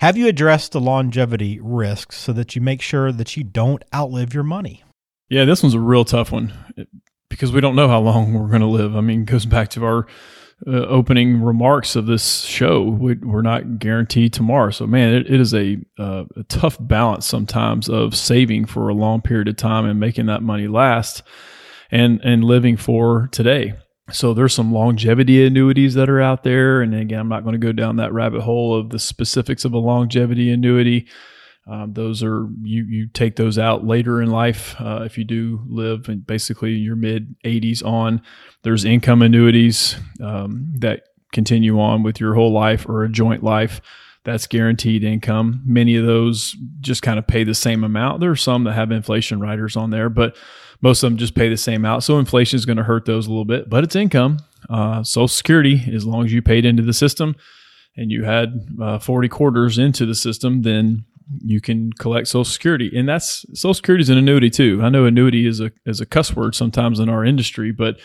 have 0.00 0.16
you 0.16 0.28
addressed 0.28 0.72
the 0.72 0.80
longevity 0.80 1.60
risks 1.62 2.16
so 2.16 2.32
that 2.32 2.56
you 2.56 2.62
make 2.62 2.80
sure 2.80 3.12
that 3.12 3.36
you 3.36 3.44
don't 3.44 3.84
outlive 3.94 4.32
your 4.32 4.44
money? 4.44 4.82
Yeah, 5.28 5.44
this 5.44 5.62
one's 5.62 5.74
a 5.74 5.80
real 5.80 6.04
tough 6.04 6.32
one 6.32 6.52
because 7.28 7.52
we 7.52 7.60
don't 7.60 7.76
know 7.76 7.88
how 7.88 8.00
long 8.00 8.34
we're 8.34 8.48
going 8.48 8.62
to 8.62 8.66
live. 8.66 8.96
I 8.96 9.00
mean, 9.00 9.22
it 9.22 9.26
goes 9.26 9.46
back 9.46 9.68
to 9.70 9.84
our 9.84 10.06
uh, 10.66 10.70
opening 10.86 11.40
remarks 11.40 11.96
of 11.96 12.06
this 12.06 12.42
show. 12.42 12.82
We, 12.82 13.12
are 13.12 13.42
not 13.42 13.78
guaranteed 13.78 14.32
tomorrow. 14.32 14.70
So, 14.70 14.86
man, 14.86 15.14
it, 15.14 15.30
it 15.30 15.40
is 15.40 15.54
a, 15.54 15.78
uh, 15.98 16.24
a 16.36 16.42
tough 16.48 16.76
balance 16.80 17.26
sometimes 17.26 17.88
of 17.88 18.14
saving 18.16 18.66
for 18.66 18.88
a 18.88 18.94
long 18.94 19.22
period 19.22 19.48
of 19.48 19.56
time 19.56 19.86
and 19.86 19.98
making 19.98 20.26
that 20.26 20.42
money 20.42 20.66
last 20.66 21.22
and, 21.90 22.20
and 22.22 22.44
living 22.44 22.76
for 22.76 23.28
today. 23.32 23.74
So 24.12 24.34
there's 24.34 24.54
some 24.54 24.72
longevity 24.72 25.44
annuities 25.44 25.94
that 25.94 26.10
are 26.10 26.20
out 26.20 26.42
there. 26.42 26.82
And 26.82 26.94
again, 26.94 27.20
I'm 27.20 27.28
not 27.28 27.44
going 27.44 27.52
to 27.52 27.58
go 27.58 27.72
down 27.72 27.96
that 27.96 28.12
rabbit 28.12 28.42
hole 28.42 28.78
of 28.78 28.90
the 28.90 28.98
specifics 28.98 29.64
of 29.64 29.72
a 29.72 29.78
longevity 29.78 30.50
annuity. 30.50 31.08
Um, 31.66 31.92
those 31.92 32.22
are 32.22 32.48
you 32.62 32.84
you 32.84 33.06
take 33.06 33.36
those 33.36 33.58
out 33.58 33.86
later 33.86 34.20
in 34.20 34.30
life 34.30 34.74
uh, 34.80 35.02
if 35.04 35.16
you 35.18 35.24
do 35.24 35.62
live 35.68 36.08
in 36.08 36.20
basically 36.20 36.72
your 36.72 36.96
mid 36.96 37.36
80s 37.44 37.84
on. 37.84 38.22
There's 38.62 38.84
income 38.84 39.22
annuities 39.22 39.96
um, 40.20 40.72
that 40.78 41.04
continue 41.32 41.78
on 41.78 42.02
with 42.02 42.18
your 42.18 42.34
whole 42.34 42.52
life 42.52 42.88
or 42.88 43.04
a 43.04 43.08
joint 43.08 43.44
life. 43.44 43.80
That's 44.24 44.46
guaranteed 44.46 45.04
income. 45.04 45.62
Many 45.64 45.96
of 45.96 46.04
those 46.04 46.56
just 46.80 47.02
kind 47.02 47.18
of 47.18 47.26
pay 47.26 47.44
the 47.44 47.54
same 47.54 47.84
amount. 47.84 48.20
There 48.20 48.30
are 48.30 48.36
some 48.36 48.64
that 48.64 48.72
have 48.74 48.90
inflation 48.90 49.40
riders 49.40 49.76
on 49.76 49.90
there, 49.90 50.08
but 50.08 50.36
most 50.82 51.02
of 51.02 51.10
them 51.10 51.18
just 51.18 51.34
pay 51.34 51.48
the 51.48 51.56
same 51.56 51.84
out. 51.84 52.02
So 52.02 52.18
inflation 52.18 52.56
is 52.56 52.66
going 52.66 52.78
to 52.78 52.82
hurt 52.82 53.04
those 53.04 53.26
a 53.26 53.30
little 53.30 53.44
bit, 53.44 53.68
but 53.68 53.84
it's 53.84 53.96
income. 53.96 54.38
Uh, 54.68 55.02
Social 55.02 55.28
Security, 55.28 55.82
as 55.94 56.06
long 56.06 56.24
as 56.24 56.32
you 56.32 56.42
paid 56.42 56.64
into 56.64 56.82
the 56.82 56.92
system 56.92 57.34
and 57.96 58.10
you 58.10 58.24
had 58.24 58.66
uh, 58.80 58.98
40 58.98 59.28
quarters 59.28 59.78
into 59.78 60.06
the 60.06 60.14
system, 60.14 60.62
then 60.62 61.04
you 61.38 61.60
can 61.60 61.92
collect 61.92 62.28
Social 62.28 62.44
Security, 62.44 62.90
and 62.94 63.08
that's 63.08 63.44
Social 63.54 63.74
Security 63.74 64.02
is 64.02 64.08
an 64.08 64.18
annuity 64.18 64.50
too. 64.50 64.80
I 64.82 64.88
know 64.88 65.04
annuity 65.04 65.46
is 65.46 65.60
a 65.60 65.70
is 65.86 66.00
a 66.00 66.06
cuss 66.06 66.34
word 66.34 66.54
sometimes 66.54 66.98
in 66.98 67.08
our 67.08 67.24
industry, 67.24 67.70
but 67.70 68.00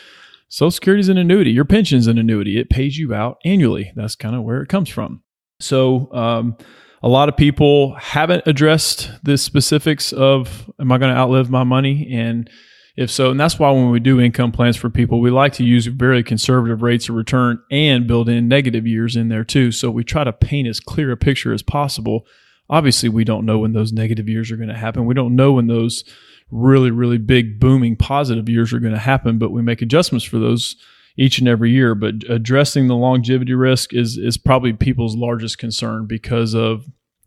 Social 0.48 0.72
Security 0.72 1.02
is 1.02 1.10
an 1.10 1.18
annuity. 1.18 1.52
Your 1.52 1.66
pension's 1.66 2.08
an 2.08 2.18
annuity. 2.18 2.60
It 2.60 2.70
pays 2.70 2.98
you 2.98 3.14
out 3.14 3.38
annually. 3.44 3.92
That's 3.96 4.16
kind 4.16 4.36
of 4.36 4.44
where 4.44 4.62
it 4.62 4.70
comes 4.70 4.90
from. 4.90 5.24
So, 5.60 6.12
um, 6.14 6.58
a 7.04 7.10
lot 7.10 7.30
of 7.30 7.38
people 7.38 7.96
haven't 7.96 8.44
addressed 8.46 9.12
the 9.24 9.38
specifics 9.38 10.12
of 10.14 10.70
am 10.80 10.92
I 10.92 10.98
going 10.98 11.14
to 11.14 11.20
outlive 11.20 11.50
my 11.50 11.64
money 11.64 12.08
and 12.12 12.50
if 12.98 13.12
so, 13.12 13.30
and 13.30 13.38
that's 13.38 13.60
why 13.60 13.70
when 13.72 13.90
we 13.90 14.00
do 14.00 14.22
income 14.22 14.54
plans 14.54 14.78
for 14.78 14.90
people, 14.90 15.20
we 15.20 15.30
like 15.30 15.52
to 15.56 15.66
use 15.66 15.86
very 15.86 16.24
conservative 16.24 16.82
rates 16.82 17.10
of 17.10 17.16
return 17.16 17.62
and 17.70 18.08
build 18.08 18.30
in 18.30 18.48
negative 18.48 18.88
years 18.88 19.18
in 19.18 19.28
there 19.28 19.44
too. 19.44 19.74
So 19.74 19.92
we 19.92 20.06
try 20.06 20.24
to 20.24 20.32
paint 20.32 20.70
as 20.70 20.80
clear 20.80 21.12
a 21.12 21.18
picture 21.18 21.52
as 21.52 21.62
possible 21.62 22.26
obviously 22.70 23.10
we 23.10 23.24
don't 23.24 23.46
know 23.46 23.60
when 23.60 23.74
those 23.74 23.92
negative 23.92 24.28
years 24.28 24.52
are 24.52 24.58
going 24.58 24.70
to 24.70 24.78
happen. 24.78 25.06
We 25.06 25.14
don't 25.14 25.36
know 25.36 25.54
when 25.54 25.68
those 25.68 26.04
really, 26.52 26.92
really 26.92 27.18
big 27.18 27.60
booming 27.60 27.96
positive 27.96 28.50
years 28.50 28.74
are 28.74 28.80
going 28.80 28.94
to 28.94 29.00
happen, 29.00 29.38
but 29.38 29.52
we 29.52 29.62
make 29.62 29.82
adjustments 29.82 30.26
for 30.26 30.40
those 30.40 30.76
each 31.18 31.40
and 31.40 31.48
every 31.48 31.72
year. 31.72 31.96
But 31.96 32.16
addressing 32.30 32.88
the 32.88 32.96
longevity 32.96 33.54
risk 33.54 33.94
is 33.94 34.18
is 34.18 34.38
probably 34.38 34.74
people's 34.74 35.16
largest 35.16 35.58
concern 35.58 36.06
because 36.08 36.54
of 36.54 36.86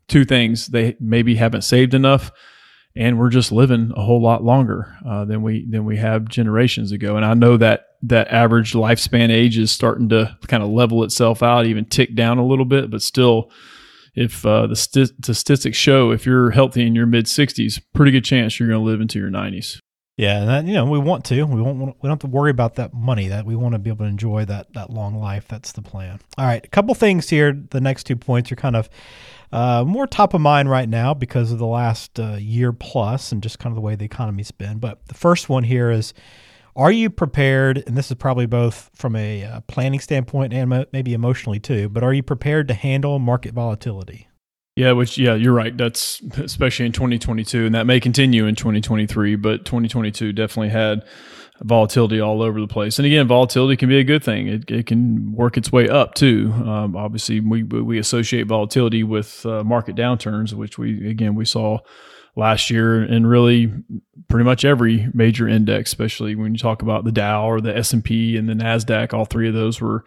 two 0.09 0.25
things. 0.25 0.69
They 0.69 0.97
maybe 1.01 1.37
haven't 1.37 1.63
saved 1.63 1.95
enough 1.95 2.33
and 2.99 3.17
we're 3.17 3.31
just 3.31 3.53
living 3.53 3.93
a 3.95 4.03
whole 4.03 4.21
lot 4.21 4.43
longer 4.43 4.93
uh, 5.07 5.25
than 5.25 5.43
we 5.43 5.65
than 5.71 5.85
we 5.85 5.97
have 5.97 6.29
generations 6.29 6.91
ago. 6.91 7.17
And 7.17 7.25
I 7.25 7.35
know 7.35 7.57
that 7.57 7.85
that 8.03 8.29
average 8.29 8.73
lifespan 8.73 9.31
age 9.31 9.57
is 9.57 9.71
starting 9.71 10.09
to 10.09 10.37
kind 10.49 10.65
of 10.65 10.71
level 10.71 11.05
itself 11.05 11.43
out, 11.43 11.67
even 11.67 11.85
tick 11.85 12.17
down 12.17 12.39
a 12.39 12.47
little 12.47 12.65
bit, 12.65 12.91
but 12.91 13.01
still 13.01 13.51
if 14.15 14.45
uh, 14.45 14.67
the 14.67 14.75
st- 14.75 15.13
statistics 15.25 15.77
show 15.77 16.11
if 16.11 16.27
you're 16.27 16.51
healthy 16.51 16.87
in 16.87 16.97
your 16.97 17.07
mid 17.07 17.27
60s, 17.27 17.81
pretty 17.95 18.11
good 18.11 18.25
chance 18.25 18.59
you're 18.59 18.69
going 18.69 18.81
to 18.81 18.85
live 18.85 19.01
into 19.01 19.19
your 19.21 19.31
90s. 19.31 19.79
Yeah, 20.19 20.41
and 20.41 20.49
that, 20.49 20.67
you 20.67 20.75
know 20.75 20.85
we 20.85 20.99
want 20.99 21.25
to. 21.27 21.45
We 21.45 21.63
won't. 21.63 21.79
We 21.79 21.85
don't 22.03 22.11
have 22.11 22.19
to 22.19 22.27
worry 22.27 22.51
about 22.51 22.75
that 22.75 22.93
money. 22.93 23.29
That 23.29 23.47
we 23.47 23.55
want 23.55 23.75
to 23.75 23.79
be 23.79 23.89
able 23.89 24.05
to 24.05 24.11
enjoy 24.11 24.45
that 24.47 24.73
that 24.75 24.91
long 24.91 25.15
life. 25.15 25.47
That's 25.47 25.71
the 25.71 25.81
plan. 25.81 26.19
All 26.37 26.45
right, 26.45 26.65
a 26.65 26.69
couple 26.69 26.93
things 26.97 27.31
here. 27.31 27.53
The 27.71 27.81
next 27.81 28.03
two 28.03 28.17
points 28.17 28.51
are 28.51 28.57
kind 28.57 28.75
of 28.75 28.91
uh, 29.53 29.85
more 29.87 30.09
top 30.09 30.35
of 30.35 30.41
mind 30.41 30.69
right 30.69 30.89
now 30.89 31.15
because 31.15 31.53
of 31.53 31.61
the 31.61 31.67
last 31.67 32.19
uh, 32.19 32.37
year 32.37 32.73
plus 32.73 33.31
and 33.31 33.41
just 33.41 33.61
kind 33.61 33.71
of 33.71 33.77
the 33.77 33.81
way 33.81 33.95
the 33.95 34.05
economy's 34.05 34.51
been. 34.51 34.79
But 34.79 35.07
the 35.07 35.15
first 35.15 35.49
one 35.49 35.63
here 35.63 35.89
is 35.89 36.13
are 36.75 36.93
you 36.93 37.11
prepared? 37.11 37.83
And 37.87 37.97
this 37.97 38.11
is 38.11 38.17
probably 38.17 38.47
both 38.47 38.91
from 38.95 39.17
a 39.17 39.45
uh, 39.45 39.61
planning 39.63 40.01
standpoint 40.01 40.53
and 40.53 40.87
maybe 40.93 41.15
emotionally 41.15 41.59
too, 41.59 41.89
but 41.89 42.05
are 42.05 42.13
you 42.13 42.23
prepared 42.23 42.69
to 42.69 42.75
handle 42.75 43.19
market 43.19 43.53
volatility? 43.53 44.28
Yeah, 44.79 44.93
which 44.93 45.19
yeah, 45.19 45.35
you're 45.35 45.53
right. 45.55 45.77
That's 45.77 46.21
especially 46.37 46.87
in 46.87 46.93
2022, 46.93 47.67
and 47.67 47.75
that 47.75 47.85
may 47.85 47.99
continue 47.99 48.47
in 48.47 48.55
2023. 48.55 49.35
But 49.35 49.65
2022 49.65 50.33
definitely 50.33 50.69
had 50.69 51.03
volatility 51.63 52.21
all 52.21 52.43
over 52.43 52.61
the 52.61 52.69
place. 52.69 52.97
And 53.01 53.05
again, 53.05 53.27
volatility 53.27 53.77
can 53.77 53.89
be 53.89 53.99
a 53.99 54.05
good 54.05 54.23
thing. 54.23 54.47
It, 54.47 54.71
it 54.71 54.87
can 54.87 55.33
work 55.33 55.57
its 55.57 55.73
way 55.73 55.89
up 55.89 56.15
too. 56.15 56.53
Um, 56.65 56.95
obviously, 56.95 57.41
we 57.41 57.65
we 57.65 57.99
associate 57.99 58.47
volatility 58.47 59.03
with 59.03 59.45
uh, 59.45 59.65
market 59.65 59.97
downturns, 59.97 60.53
which 60.53 60.79
we 60.79 61.11
again 61.11 61.35
we 61.35 61.45
saw 61.45 61.79
last 62.37 62.71
year 62.71 63.03
and 63.03 63.29
really 63.29 63.73
pretty 64.29 64.45
much 64.45 64.65
every 64.65 65.09
major 65.13 65.49
index, 65.49 65.91
especially 65.91 66.37
when 66.37 66.53
you 66.53 66.59
talk 66.59 66.83
about 66.83 67.03
the 67.03 67.11
Dow 67.11 67.51
or 67.51 67.61
the 67.61 67.77
S&P 67.77 68.37
and 68.37 68.49
the 68.49 68.55
Nasdaq, 68.55 69.13
all 69.13 69.25
three 69.25 69.49
of 69.49 69.55
those 69.55 69.81
were 69.81 70.05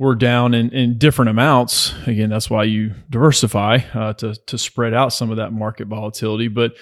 were 0.00 0.14
down 0.14 0.54
in, 0.54 0.70
in 0.70 0.96
different 0.96 1.28
amounts. 1.28 1.92
Again, 2.06 2.30
that's 2.30 2.48
why 2.48 2.64
you 2.64 2.94
diversify 3.10 3.80
uh, 3.92 4.14
to 4.14 4.34
to 4.34 4.56
spread 4.56 4.94
out 4.94 5.12
some 5.12 5.30
of 5.30 5.36
that 5.36 5.52
market 5.52 5.88
volatility. 5.88 6.48
But 6.48 6.72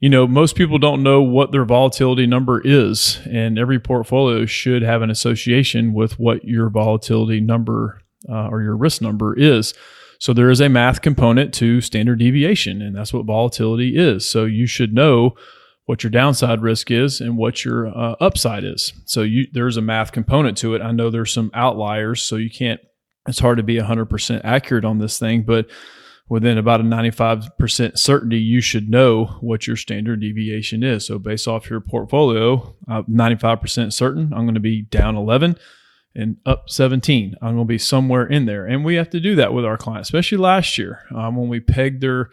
you 0.00 0.08
know, 0.08 0.26
most 0.26 0.56
people 0.56 0.78
don't 0.78 1.02
know 1.02 1.22
what 1.22 1.52
their 1.52 1.66
volatility 1.66 2.26
number 2.26 2.60
is, 2.64 3.20
and 3.30 3.58
every 3.58 3.78
portfolio 3.78 4.46
should 4.46 4.82
have 4.82 5.02
an 5.02 5.10
association 5.10 5.92
with 5.92 6.18
what 6.18 6.44
your 6.44 6.70
volatility 6.70 7.40
number 7.40 8.00
uh, 8.28 8.48
or 8.48 8.62
your 8.62 8.76
risk 8.76 9.02
number 9.02 9.38
is. 9.38 9.74
So 10.18 10.32
there 10.32 10.48
is 10.48 10.62
a 10.62 10.70
math 10.70 11.02
component 11.02 11.52
to 11.54 11.82
standard 11.82 12.18
deviation, 12.20 12.80
and 12.80 12.96
that's 12.96 13.12
what 13.12 13.26
volatility 13.26 13.98
is. 13.98 14.26
So 14.26 14.46
you 14.46 14.66
should 14.66 14.94
know 14.94 15.34
what 15.86 16.02
your 16.02 16.10
downside 16.10 16.60
risk 16.60 16.90
is 16.90 17.20
and 17.20 17.36
what 17.36 17.64
your 17.64 17.86
uh, 17.88 18.16
upside 18.20 18.64
is. 18.64 18.92
So 19.06 19.22
you, 19.22 19.46
there's 19.52 19.76
a 19.76 19.82
math 19.82 20.12
component 20.12 20.58
to 20.58 20.74
it. 20.74 20.82
I 20.82 20.92
know 20.92 21.10
there's 21.10 21.32
some 21.32 21.50
outliers, 21.54 22.22
so 22.22 22.36
you 22.36 22.50
can't. 22.50 22.80
It's 23.28 23.38
hard 23.38 23.56
to 23.56 23.64
be 23.64 23.76
100% 23.76 24.40
accurate 24.44 24.84
on 24.84 24.98
this 24.98 25.18
thing, 25.18 25.42
but 25.42 25.68
within 26.28 26.58
about 26.58 26.80
a 26.80 26.84
95% 26.84 27.98
certainty, 27.98 28.38
you 28.38 28.60
should 28.60 28.88
know 28.88 29.26
what 29.40 29.66
your 29.66 29.76
standard 29.76 30.20
deviation 30.20 30.82
is. 30.82 31.06
So 31.06 31.18
based 31.18 31.48
off 31.48 31.70
your 31.70 31.80
portfolio, 31.80 32.76
uh, 32.88 33.02
95% 33.02 33.92
certain 33.92 34.32
I'm 34.32 34.44
going 34.44 34.54
to 34.54 34.60
be 34.60 34.82
down 34.82 35.16
11 35.16 35.56
and 36.14 36.36
up 36.46 36.68
17. 36.68 37.36
I'm 37.40 37.54
going 37.54 37.58
to 37.58 37.64
be 37.64 37.78
somewhere 37.78 38.26
in 38.26 38.46
there. 38.46 38.64
And 38.66 38.84
we 38.84 38.96
have 38.96 39.10
to 39.10 39.20
do 39.20 39.36
that 39.36 39.52
with 39.52 39.64
our 39.64 39.76
clients, 39.76 40.08
especially 40.08 40.38
last 40.38 40.78
year 40.78 41.04
um, 41.14 41.36
when 41.36 41.48
we 41.48 41.60
pegged 41.60 42.00
their 42.00 42.30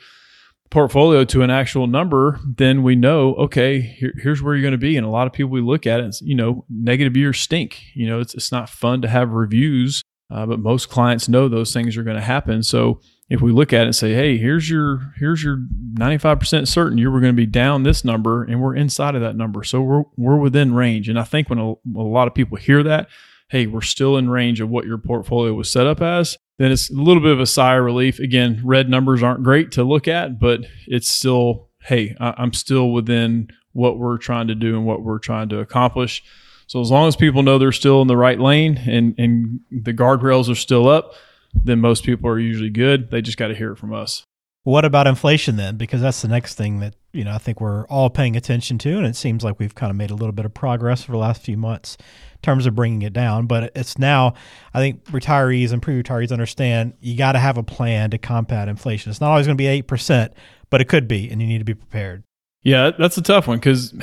portfolio 0.74 1.24
to 1.24 1.44
an 1.44 1.51
actual 1.51 1.86
number, 1.88 2.39
then 2.44 2.82
we 2.82 2.96
know, 2.96 3.36
okay, 3.36 3.80
here, 3.80 4.12
here's 4.18 4.42
where 4.42 4.56
you're 4.56 4.63
going 4.63 4.74
to 4.74 4.77
be. 4.77 4.98
And 4.98 5.06
a 5.06 5.10
lot 5.10 5.27
of 5.27 5.34
people 5.34 5.51
we 5.51 5.62
look 5.62 5.86
at 5.86 6.00
it, 6.00 6.15
you 6.22 6.36
know, 6.36 6.65
negative 6.68 7.15
years 7.15 7.39
stink. 7.39 7.80
You 7.94 8.08
know, 8.08 8.20
it's, 8.20 8.34
it's 8.34 8.51
not 8.51 8.70
fun 8.70 9.01
to 9.03 9.08
have 9.08 9.30
reviews, 9.30 10.01
uh, 10.32 10.48
but 10.48 10.60
most 10.60 10.89
clients 10.89 11.30
know 11.30 11.48
those 11.48 11.72
things 11.72 11.96
are 11.96 12.03
going 12.03 12.18
to 12.18 12.22
happen. 12.22 12.63
So 12.63 13.00
if 13.30 13.39
we 13.39 13.51
look 13.51 13.72
at 13.72 13.84
it 13.84 13.86
and 13.86 13.96
say, 13.96 14.13
hey, 14.13 14.38
here's 14.38 14.70
your 14.70 15.13
here's 15.18 15.44
your 15.44 15.63
95% 15.94 16.68
certain 16.68 16.98
you 16.98 17.10
were 17.12 17.22
going 17.22 17.34
to 17.34 17.38
be 17.38 17.46
down 17.46 17.84
this 17.84 18.03
number 18.03 18.44
and 18.44 18.62
we're 18.62 18.75
inside 18.75 19.15
of 19.15 19.22
that 19.22 19.36
number. 19.36 19.63
So 19.63 19.82
we're 19.82 20.03
we're 20.18 20.38
within 20.38 20.74
range. 20.74 21.08
And 21.08 21.20
I 21.20 21.24
think 21.24 21.50
when 21.50 21.60
a, 21.60 21.72
a 21.72 22.03
lot 22.03 22.27
of 22.27 22.34
people 22.34 22.58
hear 22.58 22.84
that, 22.84 23.08
hey, 23.50 23.68
we're 23.68 23.82
still 23.82 24.18
in 24.18 24.30
range 24.30 24.60
of 24.60 24.70
what 24.70 24.86
your 24.86 24.98
portfolio 24.98 25.53
was 25.53 25.72
set 25.72 25.88
up 25.88 26.01
as, 26.01 26.38
then 26.63 26.72
it's 26.72 26.89
a 26.89 26.93
little 26.93 27.22
bit 27.22 27.32
of 27.32 27.39
a 27.39 27.46
sigh 27.46 27.75
of 27.75 27.84
relief. 27.84 28.20
Again, 28.20 28.62
red 28.63 28.89
numbers 28.89 29.22
aren't 29.22 29.43
great 29.43 29.72
to 29.74 29.84
look 29.84 30.08
at, 30.08 30.39
but 30.39 30.62
it's 30.88 31.10
still, 31.10 31.70
hey, 31.82 32.15
I'm 32.20 32.53
still 32.53 32.91
within 32.91 33.50
what 33.74 33.98
we're 33.98 34.17
trying 34.17 34.48
to 34.48 34.55
do 34.55 34.77
and 34.77 34.86
what 34.86 35.03
we're 35.03 35.20
trying 35.20 35.50
to 35.50 35.60
accomplish. 35.60 36.24
So 36.67 36.79
as 36.79 36.89
long 36.89 37.08
as 37.08 37.15
people 37.15 37.43
know 37.43 37.58
they're 37.58 37.72
still 37.72 38.01
in 38.01 38.08
the 38.08 38.17
right 38.17 38.39
lane 38.39 38.77
and, 38.77 39.13
and 39.17 39.60
the 39.70 39.93
guardrails 39.93 40.50
are 40.50 40.55
still 40.55 40.88
up, 40.88 41.13
then 41.53 41.79
most 41.79 42.03
people 42.03 42.29
are 42.29 42.39
usually 42.39 42.70
good. 42.70 43.12
They 43.12 43.22
just 43.22 43.38
got 43.38 43.50
to 43.50 43.55
hear 43.55 43.74
it 43.74 43.77
from 43.77 43.93
us. 43.93 44.24
What 44.63 44.86
about 44.86 45.08
inflation 45.08 45.58
then? 45.58 45.75
Because 45.75 46.01
that's 46.01 46.22
the 46.22 46.29
next 46.29 46.55
thing 46.55 46.79
that 46.79 46.96
you 47.13 47.24
know 47.24 47.32
I 47.32 47.38
think 47.38 47.62
we're 47.62 47.86
all 47.88 48.10
paying 48.10 48.36
attention 48.36 48.77
to, 48.79 48.98
and 48.98 49.05
it 49.05 49.15
seems 49.15 49.43
like 49.43 49.60
we've 49.60 49.75
kind 49.75 49.89
of 49.89 49.96
made 49.96 50.12
a 50.12 50.15
little 50.15 50.34
bit 50.34 50.46
of 50.46 50.53
progress 50.53 51.03
for 51.03 51.12
the 51.12 51.17
last 51.17 51.41
few 51.41 51.55
months 51.55 51.96
in 52.00 52.39
terms 52.41 52.65
of 52.65 52.75
bringing 52.75 53.03
it 53.03 53.13
down. 53.13 53.48
But 53.48 53.72
it's 53.75 53.98
now 53.98 54.34
I 54.74 54.79
think 54.79 55.03
retirees 55.05 55.72
and 55.72 55.82
pre-retirees 55.82 56.32
understand 56.32 56.93
you 57.00 57.15
got 57.15 57.34
to 57.34 57.39
have 57.39 57.58
a 57.58 57.63
plan 57.63 58.10
to 58.12 58.17
combat 58.17 58.67
inflation. 58.67 59.12
It's 59.12 59.22
not 59.22 59.29
always 59.29 59.46
going 59.46 59.58
to 59.58 59.62
be 59.62 59.67
eight 59.67 59.88
percent, 59.88 60.34
but 60.70 60.82
it 60.82 60.86
could 60.86 61.08
be, 61.08 61.29
and 61.29 61.41
you 61.41 61.48
need 61.48 61.60
to 61.60 61.65
be 61.65 61.75
prepared. 61.75 62.24
Yeah, 62.63 62.91
that's 62.98 63.17
a 63.17 63.22
tough 63.22 63.48
one 63.48 63.58
because 63.58 63.93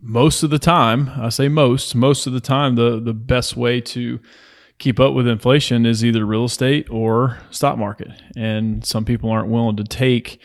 most 0.00 0.42
of 0.42 0.50
the 0.50 0.58
time, 0.58 1.10
I 1.16 1.28
say 1.28 1.48
most, 1.48 1.94
most 1.94 2.26
of 2.26 2.32
the 2.32 2.40
time, 2.40 2.74
the 2.76 2.98
the 2.98 3.14
best 3.14 3.56
way 3.56 3.80
to 3.82 4.20
keep 4.78 5.00
up 5.00 5.12
with 5.12 5.26
inflation 5.26 5.84
is 5.84 6.04
either 6.04 6.24
real 6.24 6.44
estate 6.44 6.88
or 6.88 7.38
stock 7.50 7.76
market. 7.76 8.08
And 8.36 8.84
some 8.84 9.04
people 9.04 9.30
aren't 9.30 9.48
willing 9.48 9.76
to 9.76 9.84
take 9.84 10.40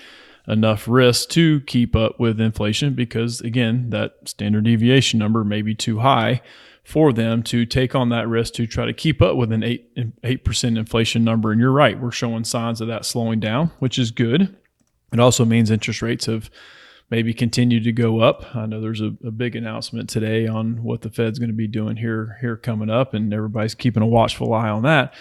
enough 0.47 0.87
risk 0.87 1.29
to 1.29 1.61
keep 1.61 1.95
up 1.95 2.19
with 2.19 2.39
inflation 2.39 2.93
because, 2.93 3.41
again, 3.41 3.89
that 3.91 4.13
standard 4.25 4.65
deviation 4.65 5.19
number 5.19 5.43
may 5.43 5.61
be 5.61 5.75
too 5.75 5.99
high 5.99 6.41
for 6.83 7.13
them 7.13 7.41
to 7.43 7.65
take 7.65 7.95
on 7.95 8.09
that 8.09 8.27
risk 8.27 8.53
to 8.55 8.67
try 8.67 8.85
to 8.85 8.93
keep 8.93 9.21
up 9.21 9.37
with 9.37 9.51
an 9.51 9.63
8, 9.63 10.21
8% 10.21 10.77
inflation 10.77 11.23
number. 11.23 11.51
And 11.51 11.61
you're 11.61 11.71
right, 11.71 11.99
we're 11.99 12.11
showing 12.11 12.43
signs 12.43 12.81
of 12.81 12.89
that 12.89 13.05
slowing 13.05 13.39
down, 13.39 13.71
which 13.79 13.97
is 13.97 14.11
good. 14.11 14.55
It 15.13 15.19
also 15.19 15.45
means 15.45 15.71
interest 15.71 16.01
rates 16.01 16.25
have 16.25 16.49
maybe 17.09 17.33
continue 17.33 17.79
to 17.79 17.91
go 17.91 18.19
up. 18.19 18.55
I 18.55 18.65
know 18.65 18.81
there's 18.81 19.01
a, 19.01 19.15
a 19.25 19.31
big 19.31 19.55
announcement 19.55 20.09
today 20.09 20.47
on 20.47 20.83
what 20.83 21.01
the 21.01 21.09
Fed's 21.09 21.39
going 21.39 21.51
to 21.51 21.55
be 21.55 21.67
doing 21.67 21.97
here 21.97 22.37
here 22.41 22.57
coming 22.57 22.89
up, 22.89 23.13
and 23.13 23.33
everybody's 23.33 23.75
keeping 23.75 24.03
a 24.03 24.07
watchful 24.07 24.53
eye 24.53 24.69
on 24.69 24.83
that. 24.83 25.13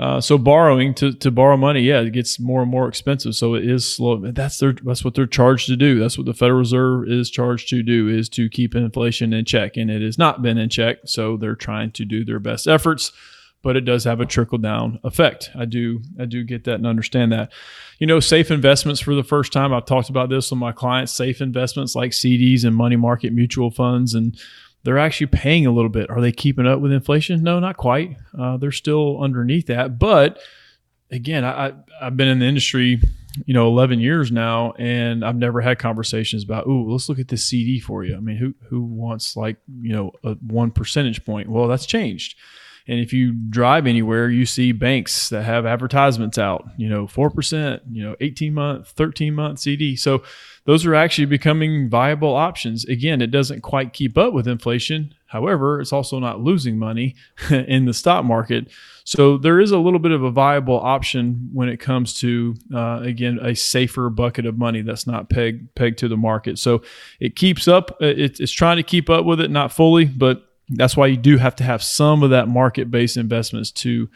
Uh, 0.00 0.18
so 0.18 0.38
borrowing 0.38 0.94
to, 0.94 1.12
to 1.12 1.30
borrow 1.30 1.58
money, 1.58 1.82
yeah, 1.82 2.00
it 2.00 2.10
gets 2.14 2.40
more 2.40 2.62
and 2.62 2.70
more 2.70 2.88
expensive. 2.88 3.34
So 3.34 3.54
it 3.54 3.68
is 3.68 3.94
slow. 3.94 4.16
That's 4.16 4.56
their 4.56 4.72
that's 4.72 5.04
what 5.04 5.14
they're 5.14 5.26
charged 5.26 5.66
to 5.66 5.76
do. 5.76 5.98
That's 5.98 6.16
what 6.16 6.24
the 6.24 6.32
Federal 6.32 6.60
Reserve 6.60 7.06
is 7.06 7.30
charged 7.30 7.68
to 7.68 7.82
do 7.82 8.08
is 8.08 8.30
to 8.30 8.48
keep 8.48 8.74
inflation 8.74 9.34
in 9.34 9.44
check, 9.44 9.76
and 9.76 9.90
it 9.90 10.00
has 10.00 10.16
not 10.16 10.40
been 10.40 10.56
in 10.56 10.70
check. 10.70 11.00
So 11.04 11.36
they're 11.36 11.54
trying 11.54 11.92
to 11.92 12.06
do 12.06 12.24
their 12.24 12.38
best 12.38 12.66
efforts, 12.66 13.12
but 13.62 13.76
it 13.76 13.82
does 13.82 14.04
have 14.04 14.20
a 14.20 14.26
trickle 14.26 14.56
down 14.56 15.00
effect. 15.04 15.50
I 15.54 15.66
do 15.66 16.00
I 16.18 16.24
do 16.24 16.44
get 16.44 16.64
that 16.64 16.76
and 16.76 16.86
understand 16.86 17.30
that. 17.32 17.52
You 17.98 18.06
know, 18.06 18.20
safe 18.20 18.50
investments 18.50 19.02
for 19.02 19.14
the 19.14 19.22
first 19.22 19.52
time. 19.52 19.74
I've 19.74 19.84
talked 19.84 20.08
about 20.08 20.30
this 20.30 20.50
with 20.50 20.58
my 20.58 20.72
clients. 20.72 21.12
Safe 21.12 21.42
investments 21.42 21.94
like 21.94 22.12
CDs 22.12 22.64
and 22.64 22.74
money 22.74 22.96
market 22.96 23.34
mutual 23.34 23.70
funds 23.70 24.14
and 24.14 24.34
they're 24.82 24.98
actually 24.98 25.26
paying 25.26 25.66
a 25.66 25.70
little 25.70 25.90
bit. 25.90 26.10
Are 26.10 26.20
they 26.20 26.32
keeping 26.32 26.66
up 26.66 26.80
with 26.80 26.92
inflation? 26.92 27.42
No, 27.42 27.58
not 27.60 27.76
quite. 27.76 28.16
Uh, 28.38 28.56
they're 28.56 28.72
still 28.72 29.22
underneath 29.22 29.66
that. 29.66 29.98
But 29.98 30.40
again, 31.10 31.44
I, 31.44 31.72
I've 32.00 32.16
been 32.16 32.28
in 32.28 32.38
the 32.38 32.46
industry, 32.46 33.00
you 33.44 33.54
know, 33.54 33.66
11 33.68 34.00
years 34.00 34.32
now, 34.32 34.72
and 34.72 35.24
I've 35.24 35.36
never 35.36 35.60
had 35.60 35.78
conversations 35.78 36.44
about, 36.44 36.66
ooh, 36.66 36.90
let's 36.90 37.08
look 37.08 37.18
at 37.18 37.28
this 37.28 37.46
CD 37.46 37.78
for 37.78 38.04
you. 38.04 38.16
I 38.16 38.20
mean, 38.20 38.36
who 38.36 38.54
who 38.68 38.82
wants 38.82 39.36
like 39.36 39.58
you 39.80 39.92
know 39.92 40.12
a 40.24 40.34
one 40.34 40.70
percentage 40.70 41.24
point? 41.24 41.48
Well, 41.48 41.68
that's 41.68 41.86
changed. 41.86 42.36
And 42.88 42.98
if 42.98 43.12
you 43.12 43.32
drive 43.32 43.86
anywhere, 43.86 44.28
you 44.28 44.46
see 44.46 44.72
banks 44.72 45.28
that 45.28 45.44
have 45.44 45.66
advertisements 45.66 46.38
out, 46.38 46.64
you 46.76 46.88
know, 46.88 47.06
4%, 47.06 47.80
you 47.92 48.02
know, 48.02 48.16
18 48.20 48.52
month, 48.52 48.88
13 48.88 49.32
month 49.32 49.60
CD. 49.60 49.94
So 49.94 50.24
those 50.64 50.84
are 50.84 50.94
actually 50.94 51.26
becoming 51.26 51.88
viable 51.88 52.34
options. 52.34 52.84
Again, 52.84 53.22
it 53.22 53.30
doesn't 53.30 53.62
quite 53.62 53.92
keep 53.92 54.18
up 54.18 54.32
with 54.32 54.46
inflation. 54.46 55.14
However, 55.26 55.80
it's 55.80 55.92
also 55.92 56.18
not 56.18 56.40
losing 56.40 56.78
money 56.78 57.14
in 57.50 57.86
the 57.86 57.94
stock 57.94 58.24
market. 58.24 58.70
So 59.04 59.38
there 59.38 59.58
is 59.58 59.70
a 59.70 59.78
little 59.78 59.98
bit 59.98 60.12
of 60.12 60.22
a 60.22 60.30
viable 60.30 60.78
option 60.78 61.48
when 61.52 61.68
it 61.68 61.78
comes 61.78 62.14
to, 62.20 62.54
uh, 62.74 63.00
again, 63.02 63.38
a 63.42 63.54
safer 63.54 64.10
bucket 64.10 64.44
of 64.44 64.58
money 64.58 64.82
that's 64.82 65.06
not 65.06 65.30
pegged 65.30 65.74
pegged 65.74 65.98
to 65.98 66.08
the 66.08 66.16
market. 66.16 66.58
So 66.58 66.82
it 67.20 67.36
keeps 67.36 67.66
up. 67.66 67.96
It, 68.00 68.38
it's 68.38 68.52
trying 68.52 68.76
to 68.76 68.82
keep 68.82 69.08
up 69.08 69.24
with 69.24 69.40
it, 69.40 69.50
not 69.50 69.72
fully, 69.72 70.04
but 70.04 70.46
that's 70.68 70.96
why 70.96 71.06
you 71.06 71.16
do 71.16 71.38
have 71.38 71.56
to 71.56 71.64
have 71.64 71.82
some 71.82 72.22
of 72.22 72.30
that 72.30 72.48
market 72.48 72.90
based 72.90 73.16
investments 73.16 73.70
to 73.72 74.08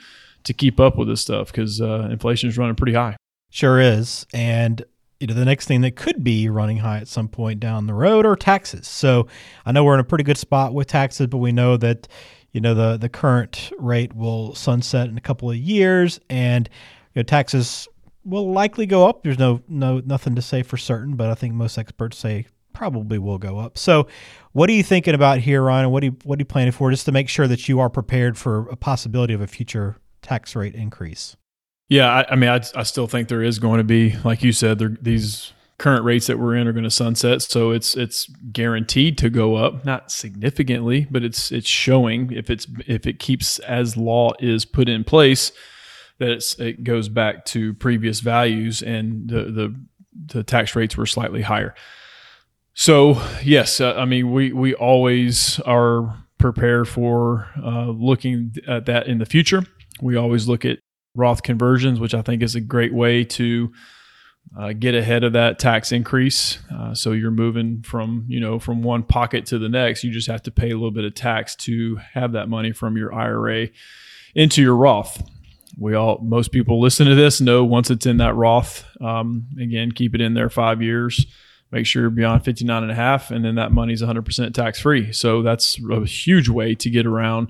to 0.44 0.52
keep 0.52 0.78
up 0.78 0.96
with 0.96 1.08
this 1.08 1.22
stuff 1.22 1.50
because 1.50 1.80
uh, 1.80 2.08
inflation 2.10 2.48
is 2.48 2.58
running 2.58 2.76
pretty 2.76 2.94
high. 2.94 3.16
Sure 3.50 3.80
is, 3.80 4.26
and 4.34 4.84
you 5.20 5.26
know 5.26 5.34
the 5.34 5.44
next 5.44 5.66
thing 5.66 5.80
that 5.82 5.96
could 5.96 6.24
be 6.24 6.48
running 6.48 6.78
high 6.78 6.98
at 6.98 7.08
some 7.08 7.28
point 7.28 7.60
down 7.60 7.86
the 7.86 7.94
road 7.94 8.26
are 8.26 8.36
taxes. 8.36 8.86
So 8.86 9.26
I 9.64 9.72
know 9.72 9.84
we're 9.84 9.94
in 9.94 10.00
a 10.00 10.04
pretty 10.04 10.24
good 10.24 10.38
spot 10.38 10.74
with 10.74 10.86
taxes, 10.86 11.28
but 11.28 11.38
we 11.38 11.52
know 11.52 11.76
that 11.76 12.08
you 12.52 12.60
know 12.60 12.74
the 12.74 12.96
the 12.96 13.08
current 13.08 13.72
rate 13.78 14.14
will 14.14 14.54
sunset 14.54 15.08
in 15.08 15.16
a 15.16 15.20
couple 15.20 15.50
of 15.50 15.56
years, 15.56 16.20
and 16.28 16.68
you 17.14 17.20
know 17.20 17.24
taxes 17.24 17.88
will 18.24 18.52
likely 18.52 18.86
go 18.86 19.08
up. 19.08 19.22
There's 19.22 19.38
no 19.38 19.60
no 19.68 20.00
nothing 20.00 20.34
to 20.34 20.42
say 20.42 20.62
for 20.62 20.76
certain, 20.76 21.16
but 21.16 21.30
I 21.30 21.34
think 21.34 21.54
most 21.54 21.78
experts 21.78 22.18
say 22.18 22.46
probably 22.72 23.18
will 23.18 23.38
go 23.38 23.58
up. 23.58 23.78
So, 23.78 24.08
what 24.52 24.68
are 24.68 24.72
you 24.74 24.82
thinking 24.82 25.14
about 25.14 25.38
here, 25.38 25.62
Ryan? 25.62 25.90
What 25.90 26.02
are 26.02 26.06
you 26.06 26.16
what 26.24 26.38
are 26.38 26.42
you 26.42 26.46
planning 26.46 26.72
for, 26.72 26.90
just 26.90 27.06
to 27.06 27.12
make 27.12 27.28
sure 27.28 27.48
that 27.48 27.68
you 27.68 27.80
are 27.80 27.88
prepared 27.88 28.36
for 28.36 28.68
a 28.68 28.76
possibility 28.76 29.32
of 29.32 29.40
a 29.40 29.46
future 29.46 29.96
tax 30.20 30.54
rate 30.54 30.74
increase? 30.74 31.36
Yeah, 31.88 32.10
I, 32.10 32.32
I 32.32 32.36
mean, 32.36 32.50
I, 32.50 32.60
I 32.74 32.82
still 32.82 33.06
think 33.06 33.28
there 33.28 33.42
is 33.42 33.58
going 33.58 33.78
to 33.78 33.84
be, 33.84 34.16
like 34.24 34.42
you 34.42 34.52
said, 34.52 34.98
these 35.02 35.52
current 35.78 36.04
rates 36.04 36.28
that 36.28 36.38
we're 36.38 36.56
in 36.56 36.66
are 36.66 36.72
going 36.72 36.84
to 36.84 36.90
sunset, 36.90 37.42
so 37.42 37.70
it's 37.70 37.96
it's 37.96 38.26
guaranteed 38.52 39.18
to 39.18 39.28
go 39.28 39.56
up, 39.56 39.84
not 39.84 40.10
significantly, 40.10 41.06
but 41.10 41.22
it's 41.24 41.52
it's 41.52 41.68
showing 41.68 42.32
if 42.32 42.48
it's 42.48 42.66
if 42.86 43.06
it 43.06 43.18
keeps 43.18 43.58
as 43.60 43.96
law 43.96 44.32
is 44.40 44.64
put 44.64 44.88
in 44.88 45.04
place 45.04 45.52
that 46.18 46.54
it 46.58 46.84
goes 46.84 47.08
back 47.08 47.44
to 47.44 47.74
previous 47.74 48.20
values 48.20 48.82
and 48.82 49.28
the 49.28 49.44
the 49.44 49.84
the 50.26 50.42
tax 50.42 50.76
rates 50.76 50.96
were 50.96 51.06
slightly 51.06 51.42
higher. 51.42 51.74
So 52.74 53.20
yes, 53.42 53.80
uh, 53.80 53.94
I 53.94 54.04
mean 54.04 54.32
we 54.32 54.52
we 54.52 54.74
always 54.74 55.60
are 55.60 56.24
prepared 56.38 56.88
for 56.88 57.48
uh, 57.62 57.86
looking 57.90 58.54
at 58.66 58.86
that 58.86 59.06
in 59.06 59.18
the 59.18 59.26
future. 59.26 59.64
We 60.00 60.16
always 60.16 60.48
look 60.48 60.64
at 60.64 60.78
Roth 61.14 61.42
conversions, 61.42 62.00
which 62.00 62.14
I 62.14 62.22
think 62.22 62.42
is 62.42 62.54
a 62.54 62.60
great 62.60 62.92
way 62.92 63.24
to 63.24 63.72
uh, 64.58 64.72
get 64.72 64.94
ahead 64.94 65.24
of 65.24 65.32
that 65.32 65.58
tax 65.58 65.92
increase. 65.92 66.58
Uh, 66.72 66.94
so 66.94 67.12
you're 67.12 67.30
moving 67.30 67.82
from 67.82 68.24
you 68.28 68.40
know 68.40 68.58
from 68.58 68.82
one 68.82 69.02
pocket 69.02 69.46
to 69.46 69.58
the 69.58 69.68
next. 69.68 70.04
You 70.04 70.10
just 70.10 70.28
have 70.28 70.42
to 70.42 70.50
pay 70.50 70.70
a 70.70 70.74
little 70.74 70.90
bit 70.90 71.04
of 71.04 71.14
tax 71.14 71.54
to 71.56 71.96
have 72.12 72.32
that 72.32 72.48
money 72.48 72.72
from 72.72 72.96
your 72.96 73.12
IRA 73.14 73.68
into 74.34 74.62
your 74.62 74.76
Roth. 74.76 75.22
We 75.76 75.94
all 75.94 76.18
most 76.22 76.52
people 76.52 76.80
listen 76.80 77.06
to 77.06 77.14
this 77.14 77.40
know 77.40 77.64
once 77.64 77.90
it's 77.90 78.06
in 78.06 78.18
that 78.18 78.34
Roth. 78.34 78.84
Um, 79.00 79.46
again, 79.60 79.92
keep 79.92 80.14
it 80.14 80.20
in 80.20 80.34
there 80.34 80.50
five 80.50 80.82
years 80.82 81.26
make 81.74 81.86
sure 81.86 82.02
you're 82.02 82.10
beyond 82.10 82.44
59 82.44 82.84
and 82.84 82.92
a 82.92 82.94
half 82.94 83.32
and 83.32 83.44
then 83.44 83.56
that 83.56 83.72
money's 83.72 84.00
100% 84.00 84.54
tax 84.54 84.80
free 84.80 85.12
so 85.12 85.42
that's 85.42 85.76
a 85.90 86.04
huge 86.04 86.48
way 86.48 86.74
to 86.76 86.88
get 86.88 87.04
around 87.04 87.48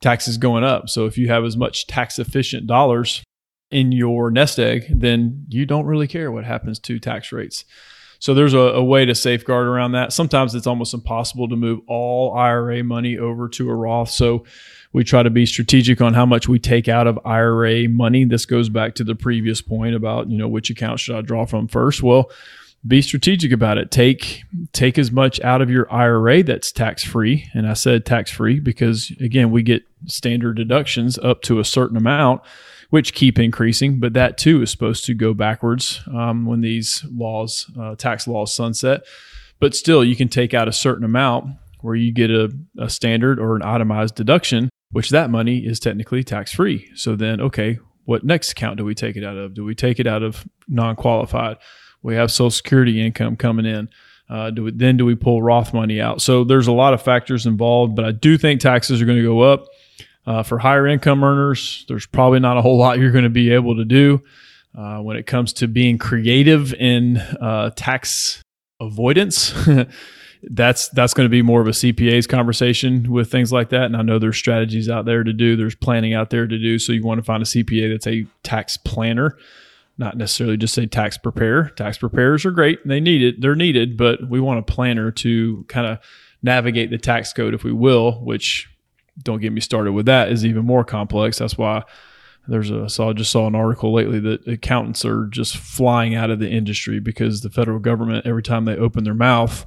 taxes 0.00 0.36
going 0.36 0.64
up 0.64 0.88
so 0.88 1.06
if 1.06 1.18
you 1.18 1.28
have 1.28 1.44
as 1.44 1.56
much 1.56 1.86
tax 1.86 2.18
efficient 2.18 2.66
dollars 2.66 3.22
in 3.70 3.92
your 3.92 4.30
nest 4.30 4.58
egg 4.58 4.84
then 4.90 5.44
you 5.48 5.66
don't 5.66 5.86
really 5.86 6.08
care 6.08 6.32
what 6.32 6.44
happens 6.44 6.78
to 6.78 6.98
tax 6.98 7.32
rates 7.32 7.64
so 8.20 8.34
there's 8.34 8.54
a, 8.54 8.58
a 8.58 8.82
way 8.82 9.04
to 9.04 9.14
safeguard 9.14 9.66
around 9.66 9.92
that 9.92 10.12
sometimes 10.12 10.54
it's 10.54 10.66
almost 10.66 10.94
impossible 10.94 11.48
to 11.48 11.56
move 11.56 11.80
all 11.86 12.32
ira 12.34 12.82
money 12.82 13.18
over 13.18 13.48
to 13.48 13.68
a 13.68 13.74
roth 13.74 14.10
so 14.10 14.44
we 14.92 15.04
try 15.04 15.22
to 15.22 15.30
be 15.30 15.46
strategic 15.46 16.00
on 16.00 16.14
how 16.14 16.24
much 16.24 16.48
we 16.48 16.58
take 16.58 16.88
out 16.88 17.06
of 17.06 17.18
IRA 17.24 17.88
money. 17.88 18.24
This 18.24 18.46
goes 18.46 18.68
back 18.68 18.94
to 18.96 19.04
the 19.04 19.14
previous 19.14 19.60
point 19.60 19.94
about, 19.94 20.30
you 20.30 20.38
know, 20.38 20.48
which 20.48 20.70
account 20.70 21.00
should 21.00 21.16
I 21.16 21.20
draw 21.20 21.44
from 21.44 21.68
first? 21.68 22.02
Well, 22.02 22.30
be 22.86 23.02
strategic 23.02 23.52
about 23.52 23.78
it. 23.78 23.90
Take 23.90 24.44
take 24.72 24.98
as 24.98 25.10
much 25.10 25.40
out 25.40 25.60
of 25.60 25.70
your 25.70 25.92
IRA 25.92 26.42
that's 26.42 26.72
tax 26.72 27.02
free, 27.02 27.48
and 27.52 27.68
I 27.68 27.74
said 27.74 28.06
tax 28.06 28.30
free 28.30 28.60
because 28.60 29.10
again 29.20 29.50
we 29.50 29.62
get 29.62 29.82
standard 30.06 30.56
deductions 30.56 31.18
up 31.18 31.42
to 31.42 31.58
a 31.58 31.64
certain 31.64 31.96
amount, 31.96 32.42
which 32.90 33.14
keep 33.14 33.38
increasing, 33.38 33.98
but 33.98 34.12
that 34.14 34.38
too 34.38 34.62
is 34.62 34.70
supposed 34.70 35.04
to 35.06 35.14
go 35.14 35.34
backwards 35.34 36.00
um, 36.14 36.46
when 36.46 36.60
these 36.60 37.04
laws, 37.10 37.70
uh, 37.78 37.94
tax 37.96 38.26
laws 38.26 38.54
sunset. 38.54 39.02
But 39.60 39.74
still, 39.74 40.04
you 40.04 40.14
can 40.14 40.28
take 40.28 40.54
out 40.54 40.68
a 40.68 40.72
certain 40.72 41.04
amount 41.04 41.56
where 41.80 41.94
you 41.94 42.12
get 42.12 42.30
a, 42.30 42.52
a 42.78 42.88
standard 42.88 43.38
or 43.40 43.56
an 43.56 43.62
itemized 43.62 44.14
deduction, 44.14 44.70
which 44.92 45.10
that 45.10 45.30
money 45.30 45.58
is 45.58 45.80
technically 45.80 46.22
tax 46.22 46.52
free. 46.52 46.88
So 46.94 47.16
then, 47.16 47.40
okay, 47.40 47.78
what 48.04 48.24
next 48.24 48.52
account 48.52 48.78
do 48.78 48.84
we 48.84 48.94
take 48.94 49.16
it 49.16 49.24
out 49.24 49.36
of? 49.36 49.54
Do 49.54 49.64
we 49.64 49.74
take 49.74 50.00
it 50.00 50.06
out 50.06 50.22
of 50.22 50.46
non 50.68 50.96
qualified? 50.96 51.58
We 52.02 52.14
have 52.14 52.30
Social 52.30 52.50
Security 52.50 53.04
income 53.04 53.36
coming 53.36 53.66
in. 53.66 53.88
Uh, 54.28 54.50
do 54.50 54.64
we, 54.64 54.70
then 54.72 54.96
do 54.96 55.04
we 55.04 55.14
pull 55.14 55.42
Roth 55.42 55.72
money 55.72 56.00
out? 56.00 56.20
So 56.20 56.44
there's 56.44 56.66
a 56.66 56.72
lot 56.72 56.92
of 56.92 57.02
factors 57.02 57.46
involved, 57.46 57.96
but 57.96 58.04
I 58.04 58.12
do 58.12 58.36
think 58.36 58.60
taxes 58.60 59.00
are 59.00 59.06
going 59.06 59.18
to 59.18 59.24
go 59.24 59.40
up. 59.40 59.66
Uh, 60.26 60.42
for 60.42 60.58
higher 60.58 60.86
income 60.86 61.24
earners, 61.24 61.86
there's 61.88 62.04
probably 62.04 62.38
not 62.38 62.58
a 62.58 62.60
whole 62.60 62.76
lot 62.76 62.98
you're 62.98 63.10
going 63.10 63.24
to 63.24 63.30
be 63.30 63.50
able 63.50 63.76
to 63.76 63.84
do 63.86 64.22
uh, 64.76 64.98
when 64.98 65.16
it 65.16 65.26
comes 65.26 65.54
to 65.54 65.66
being 65.66 65.96
creative 65.96 66.74
in 66.74 67.16
uh, 67.16 67.70
tax 67.74 68.42
avoidance. 68.78 69.54
that's 70.42 70.90
that's 70.90 71.14
going 71.14 71.24
to 71.24 71.30
be 71.30 71.40
more 71.40 71.62
of 71.62 71.66
a 71.66 71.70
CPA's 71.70 72.26
conversation 72.26 73.10
with 73.10 73.30
things 73.30 73.50
like 73.52 73.70
that. 73.70 73.84
And 73.84 73.96
I 73.96 74.02
know 74.02 74.18
there's 74.18 74.36
strategies 74.36 74.90
out 74.90 75.06
there 75.06 75.24
to 75.24 75.32
do. 75.32 75.56
There's 75.56 75.74
planning 75.74 76.12
out 76.12 76.28
there 76.28 76.46
to 76.46 76.58
do. 76.58 76.78
So 76.78 76.92
you 76.92 77.02
want 77.02 77.18
to 77.18 77.24
find 77.24 77.42
a 77.42 77.46
CPA 77.46 77.90
that's 77.90 78.06
a 78.06 78.26
tax 78.42 78.76
planner 78.76 79.36
not 79.98 80.16
necessarily 80.16 80.56
just 80.56 80.74
say 80.74 80.86
tax 80.86 81.18
preparer. 81.18 81.70
Tax 81.70 81.98
preparers 81.98 82.46
are 82.46 82.52
great; 82.52 82.86
they 82.86 83.00
need 83.00 83.22
it; 83.22 83.40
they're 83.40 83.56
needed. 83.56 83.96
But 83.96 84.28
we 84.28 84.40
want 84.40 84.60
a 84.60 84.62
planner 84.62 85.10
to 85.10 85.64
kind 85.68 85.86
of 85.86 85.98
navigate 86.42 86.90
the 86.90 86.98
tax 86.98 87.32
code, 87.32 87.52
if 87.52 87.64
we 87.64 87.72
will. 87.72 88.24
Which 88.24 88.68
don't 89.22 89.40
get 89.40 89.52
me 89.52 89.60
started 89.60 89.92
with 89.92 90.06
that 90.06 90.30
is 90.30 90.46
even 90.46 90.64
more 90.64 90.84
complex. 90.84 91.38
That's 91.38 91.58
why 91.58 91.82
there's 92.46 92.70
a 92.70 92.88
so 92.88 93.10
I 93.10 93.12
just 93.12 93.32
saw 93.32 93.46
an 93.46 93.56
article 93.56 93.92
lately 93.92 94.20
that 94.20 94.46
accountants 94.46 95.04
are 95.04 95.26
just 95.26 95.56
flying 95.56 96.14
out 96.14 96.30
of 96.30 96.38
the 96.38 96.48
industry 96.48 97.00
because 97.00 97.42
the 97.42 97.50
federal 97.50 97.80
government 97.80 98.26
every 98.26 98.42
time 98.42 98.64
they 98.64 98.76
open 98.76 99.04
their 99.04 99.14
mouth, 99.14 99.66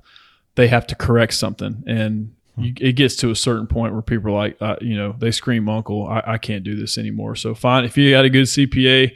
they 0.56 0.68
have 0.68 0.88
to 0.88 0.96
correct 0.96 1.34
something 1.34 1.84
and. 1.86 2.36
You, 2.58 2.74
it 2.82 2.98
gets 2.98 3.16
to 3.16 3.32
a 3.32 3.36
certain 3.36 3.66
point 3.66 3.94
where 3.94 4.02
people 4.02 4.30
are 4.30 4.36
like, 4.36 4.58
uh, 4.62 4.76
you 4.82 4.96
know, 4.96 5.16
they 5.18 5.32
scream, 5.32 5.70
"Uncle, 5.70 6.06
I, 6.06 6.22
I 6.34 6.38
can't 6.38 6.66
do 6.66 6.76
this 6.76 6.98
anymore." 6.98 7.34
So, 7.38 7.56
fine 7.56 7.86
if 7.86 7.98
you 7.98 8.12
got 8.12 8.26
a 8.26 8.30
good 8.30 8.46
CPA, 8.46 9.16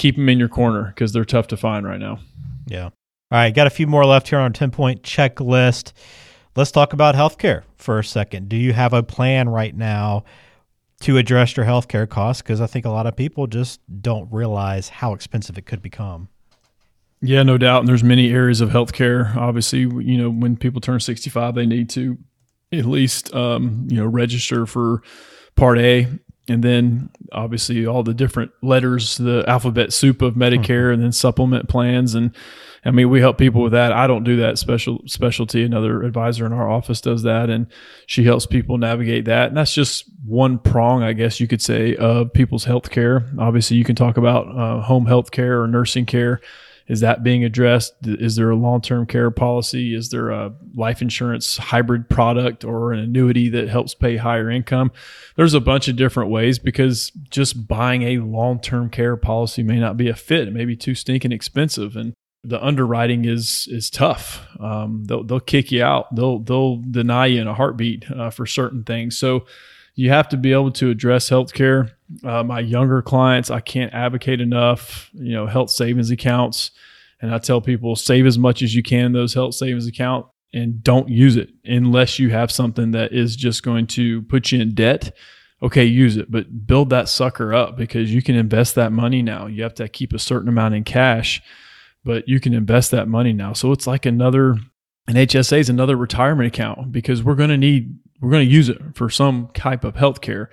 keep 0.00 0.16
them 0.16 0.30
in 0.30 0.38
your 0.38 0.48
corner 0.48 0.84
because 0.94 1.12
they're 1.12 1.26
tough 1.26 1.46
to 1.48 1.56
find 1.58 1.86
right 1.86 2.00
now. 2.00 2.18
Yeah. 2.66 2.84
All 2.84 2.92
right, 3.38 3.54
got 3.54 3.66
a 3.66 3.70
few 3.70 3.86
more 3.86 4.06
left 4.06 4.28
here 4.28 4.38
on 4.38 4.52
10 4.52 4.70
point 4.70 5.02
checklist. 5.02 5.92
Let's 6.56 6.70
talk 6.72 6.92
about 6.92 7.14
healthcare 7.14 7.62
for 7.76 7.98
a 7.98 8.04
second. 8.04 8.48
Do 8.48 8.56
you 8.56 8.72
have 8.72 8.92
a 8.94 9.02
plan 9.02 9.48
right 9.50 9.76
now 9.76 10.24
to 11.02 11.18
address 11.18 11.56
your 11.56 11.66
healthcare 11.66 12.08
costs? 12.08 12.42
Because 12.42 12.60
I 12.62 12.66
think 12.66 12.86
a 12.86 12.90
lot 12.90 13.06
of 13.06 13.14
people 13.14 13.46
just 13.46 13.80
don't 14.00 14.32
realize 14.32 14.88
how 14.88 15.12
expensive 15.12 15.58
it 15.58 15.66
could 15.66 15.82
become. 15.82 16.28
Yeah, 17.20 17.42
no 17.42 17.58
doubt. 17.58 17.80
And 17.80 17.88
there's 17.88 18.02
many 18.02 18.32
areas 18.32 18.62
of 18.62 18.70
healthcare. 18.70 19.36
Obviously, 19.36 19.80
you 19.80 20.16
know, 20.16 20.30
when 20.30 20.56
people 20.56 20.80
turn 20.80 20.98
65, 20.98 21.54
they 21.54 21.66
need 21.66 21.90
to 21.90 22.16
at 22.72 22.86
least, 22.86 23.32
um, 23.34 23.86
you 23.90 23.98
know, 23.98 24.06
register 24.06 24.64
for 24.64 25.02
Part 25.56 25.78
A 25.78 26.08
and 26.50 26.62
then 26.62 27.10
obviously 27.32 27.86
all 27.86 28.02
the 28.02 28.14
different 28.14 28.50
letters, 28.62 29.16
the 29.18 29.44
alphabet 29.46 29.92
soup 29.92 30.22
of 30.22 30.34
Medicare, 30.34 30.66
mm-hmm. 30.66 30.94
and 30.94 31.02
then 31.02 31.12
supplement 31.12 31.68
plans. 31.68 32.14
And 32.14 32.34
I 32.84 32.90
mean, 32.90 33.10
we 33.10 33.20
help 33.20 33.38
people 33.38 33.62
with 33.62 33.72
that. 33.72 33.92
I 33.92 34.06
don't 34.06 34.24
do 34.24 34.36
that 34.36 34.58
special 34.58 35.02
specialty. 35.06 35.62
Another 35.62 36.02
advisor 36.02 36.46
in 36.46 36.52
our 36.52 36.70
office 36.70 37.00
does 37.00 37.22
that, 37.22 37.50
and 37.50 37.66
she 38.06 38.24
helps 38.24 38.46
people 38.46 38.78
navigate 38.78 39.26
that. 39.26 39.48
And 39.48 39.56
that's 39.56 39.74
just 39.74 40.04
one 40.26 40.58
prong, 40.58 41.02
I 41.02 41.12
guess 41.12 41.40
you 41.40 41.46
could 41.46 41.62
say, 41.62 41.94
of 41.96 42.32
people's 42.32 42.64
health 42.64 42.90
care. 42.90 43.26
Obviously, 43.38 43.76
you 43.76 43.84
can 43.84 43.96
talk 43.96 44.16
about 44.16 44.48
uh, 44.48 44.80
home 44.80 45.06
health 45.06 45.30
care 45.30 45.62
or 45.62 45.68
nursing 45.68 46.06
care 46.06 46.40
is 46.90 46.98
that 47.00 47.22
being 47.22 47.44
addressed? 47.44 47.94
Is 48.02 48.34
there 48.34 48.50
a 48.50 48.56
long 48.56 48.80
term 48.80 49.06
care 49.06 49.30
policy? 49.30 49.94
Is 49.94 50.08
there 50.08 50.30
a 50.30 50.52
life 50.74 51.00
insurance 51.00 51.56
hybrid 51.56 52.08
product 52.08 52.64
or 52.64 52.92
an 52.92 52.98
annuity 52.98 53.48
that 53.50 53.68
helps 53.68 53.94
pay 53.94 54.16
higher 54.16 54.50
income? 54.50 54.90
There's 55.36 55.54
a 55.54 55.60
bunch 55.60 55.86
of 55.86 55.94
different 55.94 56.30
ways 56.30 56.58
because 56.58 57.12
just 57.30 57.68
buying 57.68 58.02
a 58.02 58.18
long 58.18 58.60
term 58.60 58.90
care 58.90 59.16
policy 59.16 59.62
may 59.62 59.78
not 59.78 59.96
be 59.96 60.08
a 60.08 60.16
fit. 60.16 60.48
It 60.48 60.52
may 60.52 60.64
be 60.64 60.74
too 60.74 60.96
stinking 60.96 61.30
expensive. 61.30 61.94
And 61.94 62.12
the 62.42 62.60
underwriting 62.60 63.24
is 63.24 63.68
is 63.70 63.88
tough. 63.88 64.44
Um, 64.58 65.04
they'll 65.04 65.22
they'll 65.22 65.38
kick 65.38 65.70
you 65.70 65.84
out. 65.84 66.12
They'll 66.12 66.40
they'll 66.40 66.78
deny 66.78 67.26
you 67.26 67.40
in 67.40 67.46
a 67.46 67.54
heartbeat 67.54 68.10
uh, 68.10 68.30
for 68.30 68.46
certain 68.46 68.82
things. 68.82 69.16
So 69.16 69.46
you 70.00 70.08
have 70.08 70.30
to 70.30 70.38
be 70.38 70.50
able 70.50 70.70
to 70.70 70.88
address 70.88 71.28
healthcare. 71.28 71.90
Uh, 72.24 72.42
my 72.42 72.58
younger 72.58 73.02
clients, 73.02 73.50
I 73.50 73.60
can't 73.60 73.92
advocate 73.92 74.40
enough. 74.40 75.10
You 75.12 75.32
know, 75.32 75.46
health 75.46 75.68
savings 75.68 76.10
accounts, 76.10 76.70
and 77.20 77.34
I 77.34 77.36
tell 77.36 77.60
people 77.60 77.94
save 77.96 78.24
as 78.24 78.38
much 78.38 78.62
as 78.62 78.74
you 78.74 78.82
can 78.82 79.04
in 79.04 79.12
those 79.12 79.34
health 79.34 79.54
savings 79.54 79.86
account 79.86 80.24
and 80.54 80.82
don't 80.82 81.10
use 81.10 81.36
it 81.36 81.50
unless 81.66 82.18
you 82.18 82.30
have 82.30 82.50
something 82.50 82.92
that 82.92 83.12
is 83.12 83.36
just 83.36 83.62
going 83.62 83.86
to 83.88 84.22
put 84.22 84.50
you 84.50 84.62
in 84.62 84.74
debt. 84.74 85.14
Okay, 85.62 85.84
use 85.84 86.16
it, 86.16 86.30
but 86.30 86.66
build 86.66 86.88
that 86.88 87.10
sucker 87.10 87.52
up 87.52 87.76
because 87.76 88.12
you 88.12 88.22
can 88.22 88.36
invest 88.36 88.76
that 88.76 88.92
money 88.92 89.20
now. 89.20 89.48
You 89.48 89.64
have 89.64 89.74
to 89.74 89.88
keep 89.90 90.14
a 90.14 90.18
certain 90.18 90.48
amount 90.48 90.74
in 90.74 90.82
cash, 90.82 91.42
but 92.04 92.26
you 92.26 92.40
can 92.40 92.54
invest 92.54 92.90
that 92.92 93.06
money 93.06 93.34
now. 93.34 93.52
So 93.52 93.70
it's 93.70 93.86
like 93.86 94.06
another 94.06 94.56
an 95.08 95.14
HSA 95.14 95.58
is 95.58 95.68
another 95.68 95.96
retirement 95.96 96.46
account 96.46 96.92
because 96.92 97.22
we're 97.22 97.34
going 97.34 97.50
to 97.50 97.56
need 97.56 97.98
we're 98.20 98.30
going 98.30 98.46
to 98.46 98.52
use 98.52 98.68
it 98.68 98.78
for 98.94 99.08
some 99.08 99.48
type 99.54 99.82
of 99.84 99.96
health 99.96 100.20
care. 100.20 100.50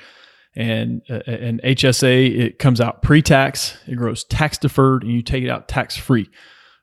And 0.56 1.02
uh, 1.10 1.20
an 1.28 1.60
HSA, 1.64 2.40
it 2.40 2.60
comes 2.60 2.82
out 2.82 3.02
pre 3.02 3.22
tax, 3.22 3.78
it 3.88 3.96
grows 3.96 4.24
tax 4.24 4.58
deferred, 4.58 5.04
and 5.04 5.12
you 5.12 5.22
take 5.22 5.44
it 5.44 5.50
out 5.50 5.68
tax 5.68 5.96
free. 5.96 6.30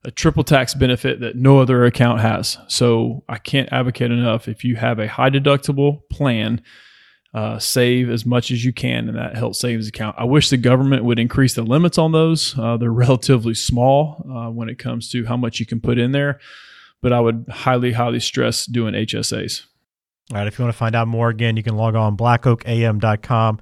A 0.05 0.11
triple 0.11 0.45
tax 0.45 0.75
benefit 0.75 1.21
that 1.21 1.37
no 1.37 1.59
other 1.59 1.85
account 1.87 2.21
has. 2.21 2.59
So 2.69 3.25
I 3.29 3.39
can't 3.39 3.73
advocate 3.73 4.11
enough. 4.11 4.47
If 4.47 4.63
you 4.63 4.77
have 4.77 4.99
a 4.99 5.09
high 5.09 5.31
deductible 5.31 6.09
plan, 6.11 6.63
uh, 7.35 7.59
save 7.59 8.11
as 8.11 8.25
much 8.25 8.53
as 8.53 8.65
you 8.65 8.73
can 8.73 9.09
in 9.09 9.17
that 9.17 9.37
health 9.37 9.57
savings 9.57 9.89
account. 9.89 10.15
I 10.17 10.25
wish 10.25 10.51
the 10.51 10.57
government 10.57 11.05
would 11.05 11.19
increase 11.19 11.55
the 11.55 11.63
limits 11.63 11.99
on 11.99 12.13
those. 12.13 12.57
Uh, 12.57 12.77
they're 12.77 12.93
relatively 12.93 13.55
small 13.55 14.25
uh, 14.31 14.51
when 14.51 14.69
it 14.69 14.79
comes 14.79 15.11
to 15.11 15.25
how 15.27 15.37
much 15.37 15.59
you 15.59 15.67
can 15.67 15.81
put 15.81 15.99
in 15.99 16.13
there, 16.13 16.39
but 17.05 17.13
I 17.13 17.21
would 17.21 17.45
highly, 17.51 17.93
highly 17.93 18.19
stress 18.19 18.65
doing 18.65 18.95
HSAs. 18.95 19.67
All 20.31 20.39
right. 20.39 20.47
If 20.47 20.59
you 20.59 20.65
want 20.65 20.73
to 20.73 20.79
find 20.79 20.97
out 20.97 21.07
more, 21.07 21.29
again, 21.29 21.55
you 21.55 21.63
can 21.63 21.77
log 21.77 21.95
on 21.95 22.17
blackoakam.com. 22.17 23.61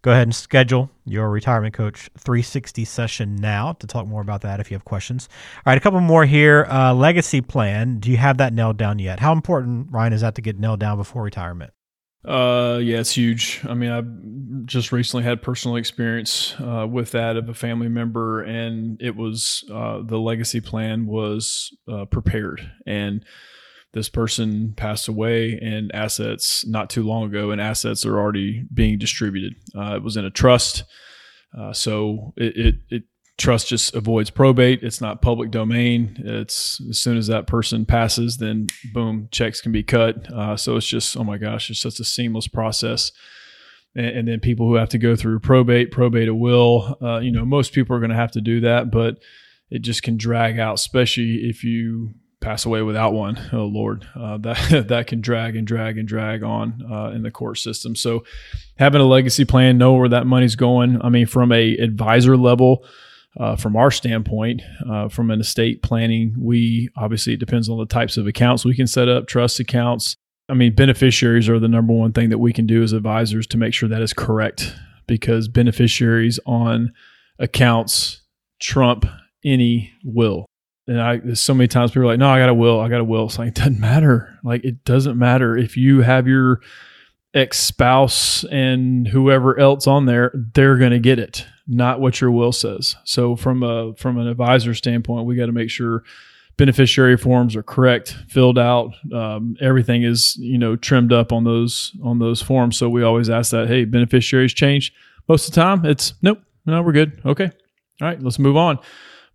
Go 0.00 0.10
ahead 0.10 0.22
and 0.22 0.34
schedule 0.34 0.90
your 1.04 1.28
retirement 1.28 1.74
coach 1.74 2.08
360 2.16 2.86
session 2.86 3.36
now 3.36 3.74
to 3.74 3.86
talk 3.86 4.06
more 4.06 4.22
about 4.22 4.40
that 4.40 4.60
if 4.60 4.70
you 4.70 4.76
have 4.76 4.86
questions. 4.86 5.28
All 5.56 5.72
right, 5.72 5.76
a 5.76 5.80
couple 5.82 6.00
more 6.00 6.24
here. 6.24 6.66
Uh, 6.70 6.94
legacy 6.94 7.42
plan. 7.42 7.98
Do 7.98 8.10
you 8.10 8.16
have 8.16 8.38
that 8.38 8.54
nailed 8.54 8.78
down 8.78 8.98
yet? 8.98 9.20
How 9.20 9.32
important, 9.32 9.88
Ryan, 9.90 10.14
is 10.14 10.22
that 10.22 10.34
to 10.36 10.40
get 10.40 10.58
nailed 10.58 10.80
down 10.80 10.96
before 10.96 11.22
retirement? 11.22 11.74
Uh, 12.24 12.78
yeah, 12.82 12.98
it's 12.98 13.16
huge. 13.16 13.62
I 13.66 13.74
mean, 13.74 13.90
I 13.90 14.02
just 14.66 14.92
recently 14.92 15.24
had 15.24 15.40
personal 15.40 15.76
experience 15.76 16.54
uh, 16.60 16.86
with 16.90 17.12
that 17.12 17.36
of 17.36 17.48
a 17.48 17.54
family 17.54 17.88
member, 17.88 18.42
and 18.42 19.00
it 19.00 19.16
was 19.16 19.64
uh, 19.72 20.02
the 20.02 20.18
legacy 20.18 20.60
plan 20.60 21.06
was 21.06 21.74
uh, 21.90 22.04
prepared. 22.04 22.70
And 22.86 23.24
this 23.92 24.08
person 24.08 24.74
passed 24.76 25.08
away 25.08 25.58
and 25.60 25.90
assets 25.94 26.66
not 26.66 26.90
too 26.90 27.02
long 27.02 27.24
ago 27.24 27.50
and 27.50 27.60
assets 27.60 28.06
are 28.06 28.18
already 28.18 28.64
being 28.72 28.98
distributed. 28.98 29.54
Uh, 29.76 29.96
it 29.96 30.02
was 30.02 30.16
in 30.16 30.24
a 30.24 30.30
trust. 30.30 30.84
Uh, 31.56 31.72
so 31.72 32.32
it, 32.36 32.56
it, 32.56 32.74
it, 32.90 33.02
trust 33.40 33.68
just 33.68 33.94
avoids 33.94 34.28
probate 34.28 34.82
it's 34.82 35.00
not 35.00 35.22
public 35.22 35.50
domain 35.50 36.14
it's 36.18 36.80
as 36.90 36.98
soon 36.98 37.16
as 37.16 37.26
that 37.26 37.46
person 37.46 37.86
passes 37.86 38.36
then 38.36 38.66
boom 38.92 39.28
checks 39.32 39.60
can 39.60 39.72
be 39.72 39.82
cut 39.82 40.30
uh, 40.32 40.56
so 40.56 40.76
it's 40.76 40.86
just 40.86 41.16
oh 41.16 41.24
my 41.24 41.38
gosh 41.38 41.70
it's 41.70 41.80
such 41.80 41.98
a 41.98 42.04
seamless 42.04 42.46
process 42.46 43.12
and, 43.96 44.06
and 44.06 44.28
then 44.28 44.40
people 44.40 44.66
who 44.66 44.74
have 44.74 44.90
to 44.90 44.98
go 44.98 45.16
through 45.16 45.40
probate 45.40 45.90
probate 45.90 46.28
a 46.28 46.34
will 46.34 46.98
uh, 47.02 47.18
you 47.18 47.32
know 47.32 47.44
most 47.44 47.72
people 47.72 47.96
are 47.96 48.00
going 48.00 48.10
to 48.10 48.16
have 48.16 48.32
to 48.32 48.42
do 48.42 48.60
that 48.60 48.90
but 48.90 49.16
it 49.70 49.80
just 49.80 50.02
can 50.02 50.18
drag 50.18 50.58
out 50.58 50.74
especially 50.74 51.48
if 51.48 51.64
you 51.64 52.12
pass 52.40 52.64
away 52.64 52.82
without 52.82 53.12
one. 53.12 53.38
Oh 53.52 53.66
Lord, 53.66 54.06
uh, 54.18 54.38
that 54.38 54.86
that 54.88 55.06
can 55.06 55.20
drag 55.20 55.56
and 55.56 55.66
drag 55.66 55.98
and 55.98 56.08
drag 56.08 56.42
on 56.42 56.82
uh, 56.90 57.10
in 57.10 57.22
the 57.22 57.30
court 57.30 57.58
system. 57.58 57.94
So 57.94 58.24
having 58.78 59.00
a 59.00 59.06
legacy 59.06 59.44
plan, 59.44 59.78
know 59.78 59.92
where 59.94 60.08
that 60.08 60.26
money's 60.26 60.56
going. 60.56 61.00
I 61.02 61.08
mean, 61.08 61.26
from 61.26 61.52
a 61.52 61.76
advisor 61.76 62.36
level. 62.36 62.84
Uh, 63.38 63.54
from 63.54 63.76
our 63.76 63.90
standpoint, 63.90 64.60
uh, 64.90 65.08
from 65.08 65.30
an 65.30 65.40
estate 65.40 65.82
planning, 65.82 66.34
we 66.36 66.88
obviously 66.96 67.32
it 67.32 67.40
depends 67.40 67.68
on 67.68 67.78
the 67.78 67.86
types 67.86 68.16
of 68.16 68.26
accounts 68.26 68.64
we 68.64 68.74
can 68.74 68.88
set 68.88 69.08
up, 69.08 69.28
trust 69.28 69.60
accounts. 69.60 70.16
I 70.48 70.54
mean, 70.54 70.74
beneficiaries 70.74 71.48
are 71.48 71.60
the 71.60 71.68
number 71.68 71.92
one 71.92 72.12
thing 72.12 72.30
that 72.30 72.38
we 72.38 72.52
can 72.52 72.66
do 72.66 72.82
as 72.82 72.92
advisors 72.92 73.46
to 73.48 73.56
make 73.56 73.72
sure 73.72 73.88
that 73.88 74.02
is 74.02 74.12
correct 74.12 74.74
because 75.06 75.46
beneficiaries 75.46 76.40
on 76.44 76.92
accounts 77.38 78.22
trump 78.60 79.06
any 79.44 79.92
will 80.04 80.46
and 80.90 81.00
I 81.00 81.16
there's 81.18 81.40
so 81.40 81.54
many 81.54 81.68
times 81.68 81.92
people 81.92 82.02
are 82.02 82.06
like, 82.06 82.18
no, 82.18 82.28
I 82.28 82.40
got 82.40 82.48
a 82.48 82.54
will, 82.54 82.80
I 82.80 82.88
got 82.88 83.00
a 83.00 83.04
will. 83.04 83.26
It's 83.26 83.38
like 83.38 83.48
it 83.48 83.54
doesn't 83.54 83.78
matter. 83.78 84.38
Like 84.42 84.64
it 84.64 84.84
doesn't 84.84 85.16
matter 85.16 85.56
if 85.56 85.76
you 85.76 86.02
have 86.02 86.26
your 86.26 86.60
ex 87.32 87.60
spouse 87.60 88.44
and 88.44 89.06
whoever 89.06 89.58
else 89.58 89.86
on 89.86 90.06
there, 90.06 90.32
they're 90.54 90.76
going 90.78 90.90
to 90.90 90.98
get 90.98 91.20
it, 91.20 91.46
not 91.70 92.00
what 92.00 92.20
your 92.20 92.30
will 92.30 92.52
says. 92.52 92.96
So 93.04 93.36
from 93.36 93.62
a 93.62 93.94
from 93.94 94.18
an 94.18 94.26
advisor 94.26 94.74
standpoint, 94.74 95.26
we 95.26 95.36
got 95.36 95.46
to 95.46 95.52
make 95.52 95.70
sure 95.70 96.02
beneficiary 96.56 97.16
forms 97.16 97.56
are 97.56 97.62
correct, 97.62 98.16
filled 98.28 98.58
out. 98.58 98.92
Um, 99.12 99.56
everything 99.60 100.02
is 100.02 100.36
you 100.36 100.58
know 100.58 100.76
trimmed 100.76 101.12
up 101.12 101.32
on 101.32 101.44
those 101.44 101.96
on 102.02 102.18
those 102.18 102.42
forms. 102.42 102.76
So 102.76 102.88
we 102.88 103.02
always 103.02 103.30
ask 103.30 103.52
that, 103.52 103.68
hey, 103.68 103.84
beneficiaries 103.84 104.52
change. 104.52 104.92
Most 105.28 105.48
of 105.48 105.54
the 105.54 105.60
time, 105.60 105.86
it's 105.86 106.14
nope, 106.22 106.42
no, 106.66 106.82
we're 106.82 106.92
good. 106.92 107.20
Okay, 107.24 107.50
all 108.00 108.08
right, 108.08 108.20
let's 108.22 108.38
move 108.38 108.56
on 108.56 108.78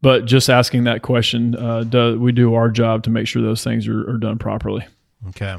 but 0.05 0.25
just 0.25 0.51
asking 0.51 0.83
that 0.83 1.01
question, 1.01 1.55
uh, 1.55 1.83
do, 1.83 2.19
we 2.19 2.31
do 2.31 2.53
our 2.53 2.69
job 2.69 3.01
to 3.03 3.09
make 3.09 3.27
sure 3.27 3.41
those 3.41 3.63
things 3.63 3.87
are, 3.87 4.07
are 4.07 4.17
done 4.19 4.37
properly. 4.37 4.85
Okay. 5.29 5.55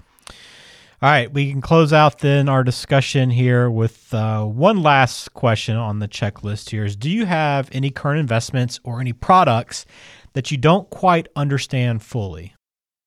All 1.03 1.11
right, 1.11 1.31
we 1.31 1.51
can 1.51 1.61
close 1.61 1.93
out 1.93 2.21
then 2.21 2.49
our 2.49 2.65
discussion 2.65 3.29
here 3.29 3.69
with 3.69 4.15
uh, 4.15 4.45
one 4.45 4.83
last 4.83 5.35
question 5.35 5.77
on 5.77 5.99
the 5.99 6.09
checklist 6.09 6.71
here 6.71 6.87
is 6.87 6.97
do 6.97 7.11
you 7.11 7.27
have 7.27 7.69
any 7.71 7.91
current 7.91 8.19
investments 8.19 8.81
or 8.83 8.99
any 8.99 9.13
products 9.13 9.85
that 10.33 10.51
you 10.51 10.57
don't 10.57 10.89
quite 10.89 11.29
understand 11.37 12.03
fully? 12.03 12.55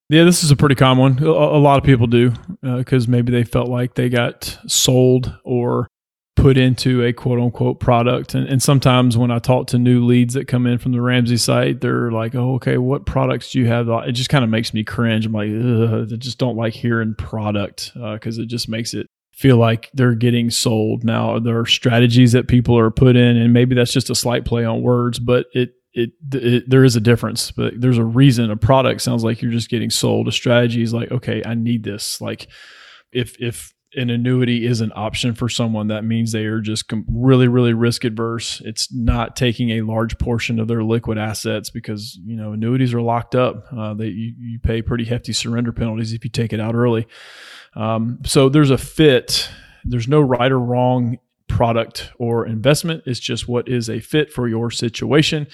Yeah, 0.07 0.23
this 0.23 0.43
is 0.43 0.51
a 0.51 0.55
pretty 0.55 0.75
common 0.75 1.15
one. 1.15 1.23
A, 1.23 1.57
lot 1.57 1.79
of 1.79 1.83
people 1.83 2.05
do 2.05 2.31
because 2.61 3.07
uh, 3.07 3.11
maybe 3.11 3.31
they 3.31 3.43
felt 3.43 3.69
like 3.69 3.95
they 3.95 4.07
got 4.07 4.55
sold 4.67 5.35
or 5.43 5.87
put 6.39 6.57
into 6.57 7.03
a 7.03 7.13
quote 7.13 7.39
unquote 7.39 7.79
product. 7.79 8.33
And, 8.33 8.47
and 8.47 8.63
sometimes 8.63 9.17
when 9.17 9.31
I 9.31 9.39
talk 9.39 9.67
to 9.67 9.77
new 9.77 10.05
leads 10.05 10.33
that 10.35 10.47
come 10.47 10.65
in 10.65 10.77
from 10.77 10.93
the 10.93 11.01
Ramsey 11.01 11.37
site, 11.37 11.81
they're 11.81 12.11
like, 12.11 12.35
oh, 12.35 12.55
okay, 12.55 12.77
what 12.77 13.05
products 13.05 13.51
do 13.51 13.59
you 13.59 13.67
have? 13.67 13.89
It 13.89 14.13
just 14.13 14.29
kind 14.29 14.43
of 14.43 14.49
makes 14.49 14.73
me 14.73 14.83
cringe. 14.83 15.25
I'm 15.25 15.33
like, 15.33 15.49
I 15.49 16.15
just 16.15 16.37
don't 16.37 16.55
like 16.55 16.73
hearing 16.73 17.15
product 17.15 17.91
because 17.93 18.39
uh, 18.39 18.43
it 18.43 18.47
just 18.47 18.69
makes 18.69 18.93
it 18.93 19.07
feel 19.33 19.57
like 19.57 19.89
they're 19.93 20.15
getting 20.15 20.49
sold. 20.49 21.03
Now, 21.03 21.39
there 21.39 21.59
are 21.59 21.65
strategies 21.65 22.31
that 22.33 22.47
people 22.47 22.77
are 22.77 22.91
put 22.91 23.15
in, 23.15 23.37
and 23.37 23.53
maybe 23.53 23.75
that's 23.75 23.93
just 23.93 24.09
a 24.09 24.15
slight 24.15 24.45
play 24.45 24.65
on 24.65 24.81
words, 24.81 25.17
but 25.19 25.45
it, 25.53 25.71
it, 25.93 26.11
it, 26.33 26.69
there 26.69 26.83
is 26.83 26.95
a 26.95 27.01
difference, 27.01 27.51
but 27.51 27.73
there's 27.79 27.97
a 27.97 28.03
reason 28.03 28.51
a 28.51 28.57
product 28.57 29.01
sounds 29.01 29.23
like 29.23 29.41
you're 29.41 29.51
just 29.51 29.69
getting 29.69 29.89
sold. 29.89 30.27
A 30.27 30.31
strategy 30.31 30.81
is 30.81 30.93
like, 30.93 31.11
okay, 31.11 31.41
I 31.45 31.55
need 31.55 31.83
this. 31.83 32.21
Like 32.21 32.47
if 33.11 33.39
if 33.39 33.73
an 33.95 34.09
annuity 34.09 34.65
is 34.65 34.81
an 34.81 34.91
option 34.95 35.33
for 35.33 35.49
someone, 35.49 35.87
that 35.87 36.03
means 36.03 36.31
they 36.31 36.45
are 36.45 36.61
just 36.61 36.91
really, 37.07 37.47
really 37.47 37.73
risk 37.73 38.03
adverse. 38.03 38.61
It's 38.63 38.93
not 38.93 39.35
taking 39.35 39.71
a 39.71 39.81
large 39.81 40.17
portion 40.19 40.59
of 40.59 40.67
their 40.67 40.83
liquid 40.83 41.17
assets 41.17 41.69
because 41.69 42.19
you 42.23 42.35
know 42.35 42.53
annuities 42.53 42.93
are 42.93 43.01
locked 43.01 43.35
up. 43.35 43.65
Uh, 43.75 43.95
they 43.95 44.07
you, 44.07 44.33
you, 44.37 44.59
pay 44.59 44.81
pretty 44.81 45.05
hefty 45.05 45.33
surrender 45.33 45.71
penalties 45.71 46.13
if 46.13 46.23
you 46.23 46.29
take 46.29 46.53
it 46.53 46.59
out 46.59 46.75
early. 46.75 47.07
Um, 47.75 48.19
so 48.25 48.47
there's 48.47 48.71
a 48.71 48.77
fit. 48.77 49.49
There's 49.83 50.07
no 50.07 50.21
right 50.21 50.51
or 50.51 50.59
wrong 50.59 51.17
product 51.47 52.11
or 52.19 52.45
investment. 52.45 53.03
It's 53.05 53.19
just 53.19 53.47
what 53.47 53.67
is 53.67 53.89
a 53.89 53.99
fit 53.99 54.31
for 54.31 54.47
your 54.47 54.69
situation. 54.69 55.47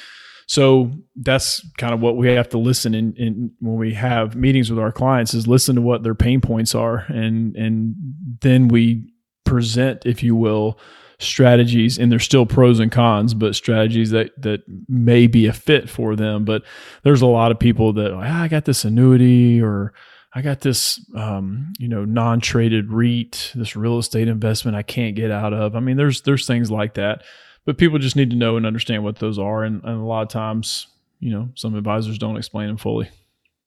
So 0.47 0.91
that's 1.15 1.67
kind 1.77 1.93
of 1.93 2.01
what 2.01 2.17
we 2.17 2.27
have 2.29 2.49
to 2.49 2.57
listen 2.57 2.93
in, 2.93 3.13
in 3.13 3.51
when 3.59 3.77
we 3.77 3.93
have 3.95 4.35
meetings 4.35 4.69
with 4.69 4.79
our 4.79 4.91
clients 4.91 5.33
is 5.33 5.47
listen 5.47 5.75
to 5.75 5.81
what 5.81 6.03
their 6.03 6.15
pain 6.15 6.41
points 6.41 6.75
are 6.75 7.05
and 7.09 7.55
and 7.55 7.95
then 8.41 8.67
we 8.67 9.11
present, 9.43 10.05
if 10.05 10.21
you 10.21 10.35
will, 10.35 10.79
strategies 11.19 11.97
and 11.97 12.11
there's 12.11 12.25
still 12.25 12.45
pros 12.45 12.79
and 12.79 12.91
cons 12.91 13.33
but 13.33 13.55
strategies 13.55 14.11
that 14.11 14.29
that 14.41 14.61
may 14.89 15.27
be 15.27 15.47
a 15.47 15.53
fit 15.53 15.89
for 15.89 16.15
them. 16.15 16.45
But 16.45 16.63
there's 17.03 17.21
a 17.21 17.27
lot 17.27 17.51
of 17.51 17.59
people 17.59 17.93
that 17.93 18.13
ah, 18.13 18.41
i 18.43 18.47
got 18.47 18.65
this 18.65 18.83
annuity 18.83 19.61
or 19.61 19.93
i 20.33 20.41
got 20.41 20.59
this 20.59 20.99
um, 21.15 21.71
you 21.79 21.87
know 21.87 22.03
non-traded 22.03 22.89
reit 22.89 23.53
this 23.53 23.77
real 23.77 23.97
estate 23.97 24.27
investment 24.27 24.75
i 24.75 24.83
can't 24.83 25.15
get 25.15 25.31
out 25.31 25.53
of. 25.53 25.75
I 25.75 25.79
mean 25.79 25.95
there's 25.95 26.21
there's 26.23 26.45
things 26.45 26.69
like 26.69 26.95
that 26.95 27.23
but 27.65 27.77
people 27.77 27.99
just 27.99 28.15
need 28.15 28.29
to 28.29 28.35
know 28.35 28.57
and 28.57 28.65
understand 28.65 29.03
what 29.03 29.19
those 29.19 29.37
are 29.37 29.63
and, 29.63 29.83
and 29.83 30.01
a 30.01 30.05
lot 30.05 30.21
of 30.21 30.29
times 30.29 30.87
you 31.19 31.31
know 31.31 31.49
some 31.55 31.75
advisors 31.75 32.17
don't 32.17 32.37
explain 32.37 32.67
them 32.67 32.77
fully 32.77 33.09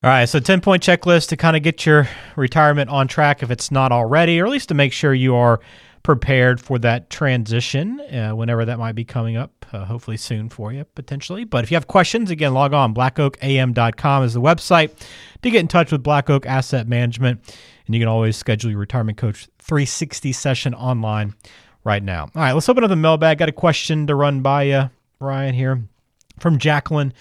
all 0.01 0.11
right, 0.11 0.29
so 0.29 0.39
10 0.39 0.61
point 0.61 0.81
checklist 0.81 1.31
to 1.31 1.37
kind 1.37 1.57
of 1.57 1.65
get 1.65 1.85
your 1.85 2.09
retirement 2.37 2.89
on 2.89 3.09
track 3.09 3.43
if 3.43 3.51
it's 3.51 3.73
not 3.73 3.91
already, 3.91 4.41
or 4.41 4.47
at 4.47 4.53
least 4.53 4.69
to 4.69 4.75
make 4.75 4.93
sure 4.93 5.13
you 5.13 5.35
are 5.35 5.59
prepared 6.05 6.61
for 6.61 6.79
that 6.79 7.11
transition 7.11 8.01
uh, 8.01 8.31
whenever 8.31 8.65
that 8.65 8.79
might 8.79 8.95
be 8.95 9.05
coming 9.05 9.37
up, 9.37 9.67
uh, 9.73 9.85
hopefully 9.85 10.17
soon 10.17 10.49
for 10.49 10.73
you, 10.73 10.85
potentially. 10.95 11.43
But 11.43 11.65
if 11.65 11.73
you 11.73 11.75
have 11.75 11.89
questions, 11.89 12.31
again, 12.31 12.55
log 12.55 12.73
on. 12.73 12.95
BlackOakAM.com 12.95 14.23
is 14.23 14.35
the 14.35 14.41
website 14.41 14.93
to 15.43 15.51
get 15.51 15.59
in 15.59 15.67
touch 15.67 15.91
with 15.91 16.05
Black 16.05 16.31
Oak 16.31 16.47
Asset 16.47 16.87
Management. 16.87 17.41
And 17.87 17.95
you 17.95 18.01
can 18.01 18.09
always 18.09 18.37
schedule 18.37 18.71
your 18.71 18.79
Retirement 18.79 19.19
Coach 19.19 19.49
360 19.59 20.33
session 20.33 20.75
online 20.75 21.35
right 21.89 22.03
now. 22.03 22.25
All 22.35 22.43
right, 22.43 22.53
let's 22.53 22.69
open 22.69 22.85
up 22.85 22.91
the 22.91 22.97
mailbag. 22.97 23.39
Got 23.39 23.49
a 23.49 23.53
question 23.53 24.07
to 24.07 24.15
run 24.15 24.43
by 24.43 24.65
you, 24.65 24.91
Ryan, 25.19 25.55
here 25.55 25.83
from 26.39 26.59
Jacqueline 26.59 27.13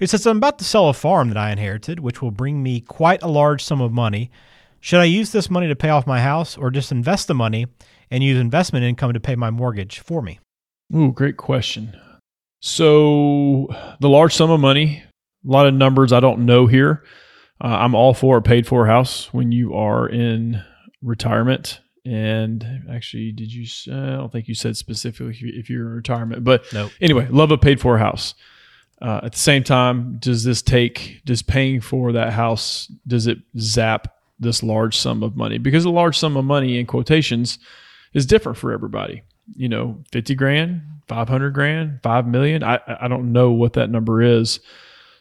who 0.00 0.06
says, 0.06 0.26
I'm 0.26 0.38
about 0.38 0.58
to 0.58 0.64
sell 0.64 0.88
a 0.88 0.94
farm 0.94 1.28
that 1.28 1.36
I 1.36 1.52
inherited, 1.52 2.00
which 2.00 2.22
will 2.22 2.30
bring 2.30 2.62
me 2.62 2.80
quite 2.80 3.22
a 3.22 3.28
large 3.28 3.62
sum 3.62 3.82
of 3.82 3.92
money. 3.92 4.30
Should 4.80 5.00
I 5.00 5.04
use 5.04 5.30
this 5.30 5.50
money 5.50 5.68
to 5.68 5.76
pay 5.76 5.90
off 5.90 6.06
my 6.06 6.22
house 6.22 6.56
or 6.56 6.70
just 6.70 6.90
invest 6.90 7.28
the 7.28 7.34
money 7.34 7.66
and 8.10 8.24
use 8.24 8.40
investment 8.40 8.84
income 8.84 9.12
to 9.12 9.20
pay 9.20 9.36
my 9.36 9.50
mortgage 9.50 9.98
for 9.98 10.22
me? 10.22 10.40
Ooh, 10.96 11.12
great 11.12 11.36
question. 11.36 11.94
So, 12.62 13.68
the 14.00 14.08
large 14.08 14.34
sum 14.34 14.50
of 14.50 14.58
money, 14.58 15.02
a 15.46 15.50
lot 15.50 15.66
of 15.66 15.74
numbers 15.74 16.14
I 16.14 16.20
don't 16.20 16.46
know 16.46 16.66
here. 16.66 17.04
Uh, 17.62 17.68
I'm 17.68 17.94
all 17.94 18.14
for 18.14 18.38
a 18.38 18.42
paid 18.42 18.66
for 18.66 18.86
house 18.86 19.32
when 19.34 19.52
you 19.52 19.74
are 19.74 20.08
in 20.08 20.62
retirement. 21.02 21.80
And 22.04 22.86
actually, 22.90 23.32
did 23.32 23.52
you? 23.52 23.66
I 23.92 24.16
don't 24.16 24.32
think 24.32 24.48
you 24.48 24.54
said 24.54 24.76
specifically 24.76 25.36
if 25.54 25.68
you're 25.68 25.86
in 25.86 25.94
retirement, 25.94 26.44
but 26.44 26.64
nope. 26.72 26.92
anyway, 27.00 27.28
love 27.30 27.50
a 27.50 27.58
paid 27.58 27.80
for 27.80 27.98
house. 27.98 28.34
Uh, 29.02 29.20
at 29.22 29.32
the 29.32 29.38
same 29.38 29.64
time, 29.64 30.18
does 30.18 30.44
this 30.44 30.60
take, 30.60 31.22
does 31.24 31.40
paying 31.40 31.80
for 31.80 32.12
that 32.12 32.32
house, 32.34 32.86
does 33.06 33.26
it 33.26 33.38
zap 33.58 34.14
this 34.38 34.62
large 34.62 34.96
sum 34.96 35.22
of 35.22 35.36
money? 35.36 35.56
Because 35.56 35.86
a 35.86 35.90
large 35.90 36.18
sum 36.18 36.36
of 36.36 36.44
money 36.44 36.78
in 36.78 36.84
quotations 36.86 37.58
is 38.12 38.26
different 38.26 38.58
for 38.58 38.72
everybody. 38.72 39.22
You 39.56 39.70
know, 39.70 40.04
50 40.12 40.34
grand, 40.34 40.82
500 41.08 41.50
grand, 41.54 42.00
5 42.02 42.26
million. 42.26 42.62
I, 42.62 42.78
I 43.00 43.08
don't 43.08 43.32
know 43.32 43.52
what 43.52 43.72
that 43.74 43.90
number 43.90 44.22
is. 44.22 44.60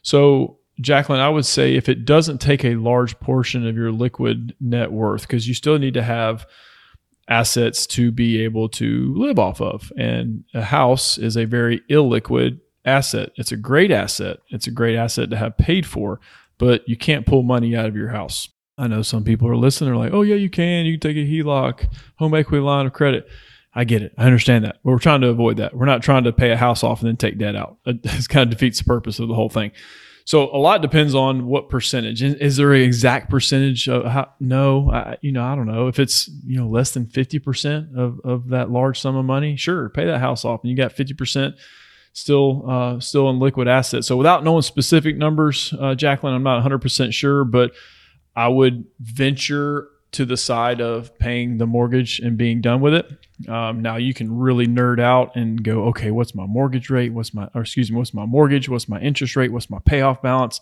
So, 0.02 0.58
Jacqueline, 0.82 1.20
I 1.20 1.30
would 1.30 1.46
say 1.46 1.76
if 1.76 1.90
it 1.90 2.06
doesn't 2.06 2.40
take 2.40 2.64
a 2.64 2.76
large 2.76 3.20
portion 3.20 3.68
of 3.68 3.76
your 3.76 3.92
liquid 3.92 4.56
net 4.62 4.92
worth, 4.92 5.24
because 5.24 5.48
you 5.48 5.54
still 5.54 5.78
need 5.78 5.94
to 5.96 6.04
have 6.04 6.46
assets 7.30 7.86
to 7.86 8.12
be 8.12 8.42
able 8.44 8.68
to 8.68 9.14
live 9.16 9.40
off 9.40 9.62
of. 9.62 9.94
And 9.98 10.44
a 10.54 10.64
house 10.64 11.18
is 11.18 11.38
a 11.38 11.46
very 11.46 11.82
illiquid 11.90 12.60
asset. 12.86 13.32
It's 13.36 13.52
a 13.52 13.58
great 13.58 13.92
asset. 13.92 14.40
It's 14.50 14.68
a 14.68 14.72
great 14.72 14.96
asset 14.96 15.30
to 15.30 15.38
have 15.38 15.58
paid 15.58 15.86
for, 15.86 16.20
but 16.58 16.88
you 16.90 16.98
can't 16.98 17.26
pull 17.26 17.44
money 17.44 17.76
out 17.76 17.86
of 17.86 17.96
your 17.96 18.10
house. 18.10 18.50
I 18.78 18.88
know 18.88 19.02
some 19.02 19.24
people 19.24 19.48
are 19.48 19.58
listening. 19.58 19.92
They're 19.92 20.00
like, 20.00 20.14
oh, 20.14 20.22
yeah, 20.22 20.36
you 20.36 20.50
can. 20.50 20.86
You 20.86 20.98
can 20.98 21.10
take 21.10 21.18
a 21.18 21.30
HELOC, 21.30 21.88
home 22.16 22.34
equity 22.34 22.64
line 22.64 22.86
of 22.86 22.94
credit. 22.94 23.28
I 23.76 23.84
get 23.84 24.02
it. 24.02 24.14
I 24.18 24.26
understand 24.26 24.66
that. 24.66 24.78
But 24.84 24.92
we're 24.92 25.00
trying 25.00 25.22
to 25.22 25.28
avoid 25.28 25.58
that. 25.58 25.76
We're 25.76 25.86
not 25.86 26.02
trying 26.02 26.24
to 26.24 26.34
pay 26.34 26.52
a 26.52 26.58
house 26.58 26.84
off 26.84 27.02
and 27.02 27.08
then 27.08 27.18
take 27.18 27.38
debt 27.38 27.56
out. 27.56 27.78
It 27.86 28.04
kind 28.30 28.44
of 28.44 28.58
defeats 28.58 28.80
the 28.80 28.86
purpose 28.86 29.20
of 29.20 29.28
the 29.28 29.36
whole 29.36 29.50
thing. 29.50 29.72
So 30.30 30.44
a 30.56 30.62
lot 30.62 30.84
depends 30.84 31.16
on 31.16 31.48
what 31.48 31.70
percentage. 31.70 32.22
Is 32.22 32.56
there 32.56 32.72
an 32.72 32.84
exact 32.84 33.32
percentage? 33.32 33.90
Of 33.90 34.06
how, 34.06 34.32
no, 34.40 34.92
I, 34.92 35.18
you 35.22 35.32
know, 35.32 35.44
I 35.44 35.56
don't 35.56 35.66
know. 35.66 35.88
If 35.88 35.98
it's 35.98 36.28
you 36.46 36.56
know 36.56 36.68
less 36.68 36.92
than 36.92 37.08
fifty 37.08 37.40
percent 37.40 37.98
of 37.98 38.20
of 38.24 38.50
that 38.50 38.70
large 38.70 39.00
sum 39.00 39.16
of 39.16 39.26
money, 39.26 39.56
sure, 39.56 39.90
pay 39.90 40.06
that 40.06 40.20
house 40.20 40.46
off, 40.46 40.60
and 40.62 40.70
you 40.70 40.78
got 40.78 40.92
fifty 40.92 41.16
percent 41.16 41.56
still 42.14 42.64
uh, 42.70 43.00
still 43.00 43.28
in 43.32 43.40
liquid 43.40 43.68
assets. 43.68 44.06
So 44.06 44.18
without 44.18 44.44
knowing 44.44 44.62
specific 44.62 45.18
numbers, 45.18 45.74
uh, 45.80 45.96
Jacqueline, 45.96 46.36
I'm 46.36 46.44
not 46.44 46.64
100% 46.64 47.12
sure, 47.12 47.44
but 47.44 47.72
I 48.36 48.50
would 48.50 48.86
venture 49.00 49.88
to 50.12 50.26
the 50.26 50.38
side 50.38 50.82
of 50.82 51.18
paying 51.20 51.58
the 51.58 51.68
mortgage 51.68 52.20
and 52.20 52.38
being 52.38 52.62
done 52.62 52.82
with 52.82 52.94
it. 52.94 53.50
Um, 53.50 53.82
now 53.82 53.98
you 53.98 54.14
can 54.14 54.36
really 54.36 54.68
nerd 54.68 55.00
out 55.00 55.36
and 55.36 55.64
go, 55.64 55.86
okay, 55.86 56.12
what's 56.12 56.34
my 56.34 56.46
mortgage 56.46 56.90
rate? 56.90 57.14
What's 57.14 57.34
my, 57.34 57.48
or 57.54 57.62
excuse 57.62 57.92
me, 57.92 57.98
what's 57.98 58.14
my 58.14 58.26
mortgage? 58.26 58.68
What's 58.68 58.90
my 58.90 59.00
interest 59.00 59.36
rate? 59.36 59.52
What's 59.52 59.70
my 59.70 59.80
payoff 59.86 60.22
balance? 60.22 60.62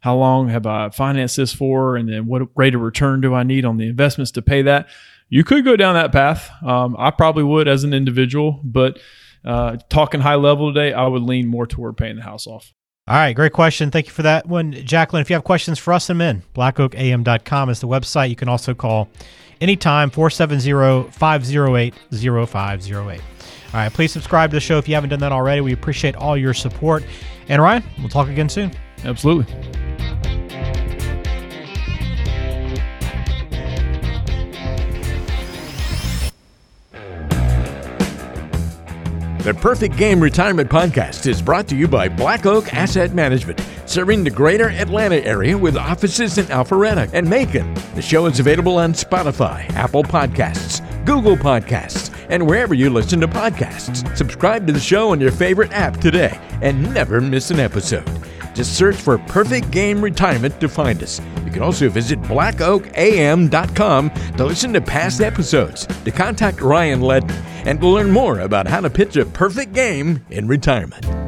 How 0.00 0.16
long 0.16 0.48
have 0.48 0.66
I 0.66 0.90
financed 0.90 1.36
this 1.36 1.52
for? 1.52 1.96
And 1.96 2.08
then 2.08 2.26
what 2.26 2.42
rate 2.54 2.74
of 2.74 2.80
return 2.80 3.20
do 3.20 3.34
I 3.34 3.42
need 3.42 3.64
on 3.64 3.76
the 3.76 3.88
investments 3.88 4.30
to 4.32 4.42
pay 4.42 4.62
that? 4.62 4.88
You 5.28 5.44
could 5.44 5.64
go 5.64 5.76
down 5.76 5.94
that 5.94 6.12
path. 6.12 6.50
Um, 6.62 6.96
I 6.98 7.10
probably 7.10 7.42
would 7.42 7.68
as 7.68 7.84
an 7.84 7.92
individual, 7.92 8.60
but 8.64 8.98
uh, 9.44 9.76
talking 9.88 10.20
high 10.20 10.36
level 10.36 10.72
today, 10.72 10.92
I 10.92 11.06
would 11.06 11.22
lean 11.22 11.48
more 11.48 11.66
toward 11.66 11.96
paying 11.96 12.16
the 12.16 12.22
house 12.22 12.46
off. 12.46 12.72
All 13.08 13.14
right, 13.14 13.34
great 13.34 13.52
question. 13.52 13.92
Thank 13.92 14.06
you 14.06 14.12
for 14.12 14.22
that 14.22 14.46
one, 14.46 14.72
Jacqueline. 14.72 15.20
If 15.20 15.30
you 15.30 15.34
have 15.34 15.44
questions 15.44 15.78
for 15.78 15.92
us, 15.92 16.06
send 16.06 16.20
them 16.20 16.36
in. 16.36 16.42
BlackOakAM.com 16.56 17.70
is 17.70 17.78
the 17.78 17.86
website. 17.86 18.30
You 18.30 18.36
can 18.36 18.48
also 18.48 18.74
call 18.74 19.08
anytime 19.60 20.10
470 20.10 21.12
508 21.12 21.94
0508. 22.48 23.20
All 23.20 23.72
right, 23.74 23.92
please 23.92 24.10
subscribe 24.10 24.50
to 24.50 24.56
the 24.56 24.60
show 24.60 24.78
if 24.78 24.88
you 24.88 24.96
haven't 24.96 25.10
done 25.10 25.20
that 25.20 25.30
already. 25.30 25.60
We 25.60 25.72
appreciate 25.72 26.16
all 26.16 26.36
your 26.36 26.52
support. 26.52 27.04
And 27.48 27.62
Ryan, 27.62 27.84
we'll 28.00 28.08
talk 28.08 28.26
again 28.26 28.48
soon. 28.48 28.72
Absolutely. 29.04 29.54
The 39.46 39.54
Perfect 39.54 39.96
Game 39.96 40.18
Retirement 40.18 40.68
Podcast 40.68 41.24
is 41.28 41.40
brought 41.40 41.68
to 41.68 41.76
you 41.76 41.86
by 41.86 42.08
Black 42.08 42.46
Oak 42.46 42.74
Asset 42.74 43.14
Management, 43.14 43.64
serving 43.86 44.24
the 44.24 44.30
greater 44.30 44.70
Atlanta 44.70 45.24
area 45.24 45.56
with 45.56 45.76
offices 45.76 46.36
in 46.38 46.46
Alpharetta 46.46 47.08
and 47.12 47.30
Macon. 47.30 47.72
The 47.94 48.02
show 48.02 48.26
is 48.26 48.40
available 48.40 48.76
on 48.76 48.92
Spotify, 48.92 49.70
Apple 49.74 50.02
Podcasts, 50.02 50.82
Google 51.06 51.36
Podcasts, 51.36 52.12
and 52.28 52.44
wherever 52.44 52.74
you 52.74 52.90
listen 52.90 53.20
to 53.20 53.28
podcasts. 53.28 54.16
Subscribe 54.16 54.66
to 54.66 54.72
the 54.72 54.80
show 54.80 55.10
on 55.10 55.20
your 55.20 55.30
favorite 55.30 55.70
app 55.70 55.98
today 55.98 56.36
and 56.60 56.92
never 56.92 57.20
miss 57.20 57.52
an 57.52 57.60
episode. 57.60 58.04
Just 58.56 58.74
search 58.74 58.96
for 58.96 59.18
Perfect 59.18 59.70
Game 59.70 60.00
Retirement 60.00 60.58
to 60.60 60.68
find 60.68 61.02
us. 61.02 61.20
You 61.44 61.52
can 61.52 61.62
also 61.62 61.90
visit 61.90 62.20
blackoakam.com 62.22 64.10
to 64.10 64.44
listen 64.46 64.72
to 64.72 64.80
past 64.80 65.20
episodes, 65.20 65.86
to 65.86 66.10
contact 66.10 66.62
Ryan 66.62 67.00
Ledden, 67.00 67.36
and 67.66 67.78
to 67.80 67.86
learn 67.86 68.10
more 68.10 68.40
about 68.40 68.66
how 68.66 68.80
to 68.80 68.88
pitch 68.88 69.16
a 69.16 69.26
perfect 69.26 69.74
game 69.74 70.24
in 70.30 70.48
retirement. 70.48 71.25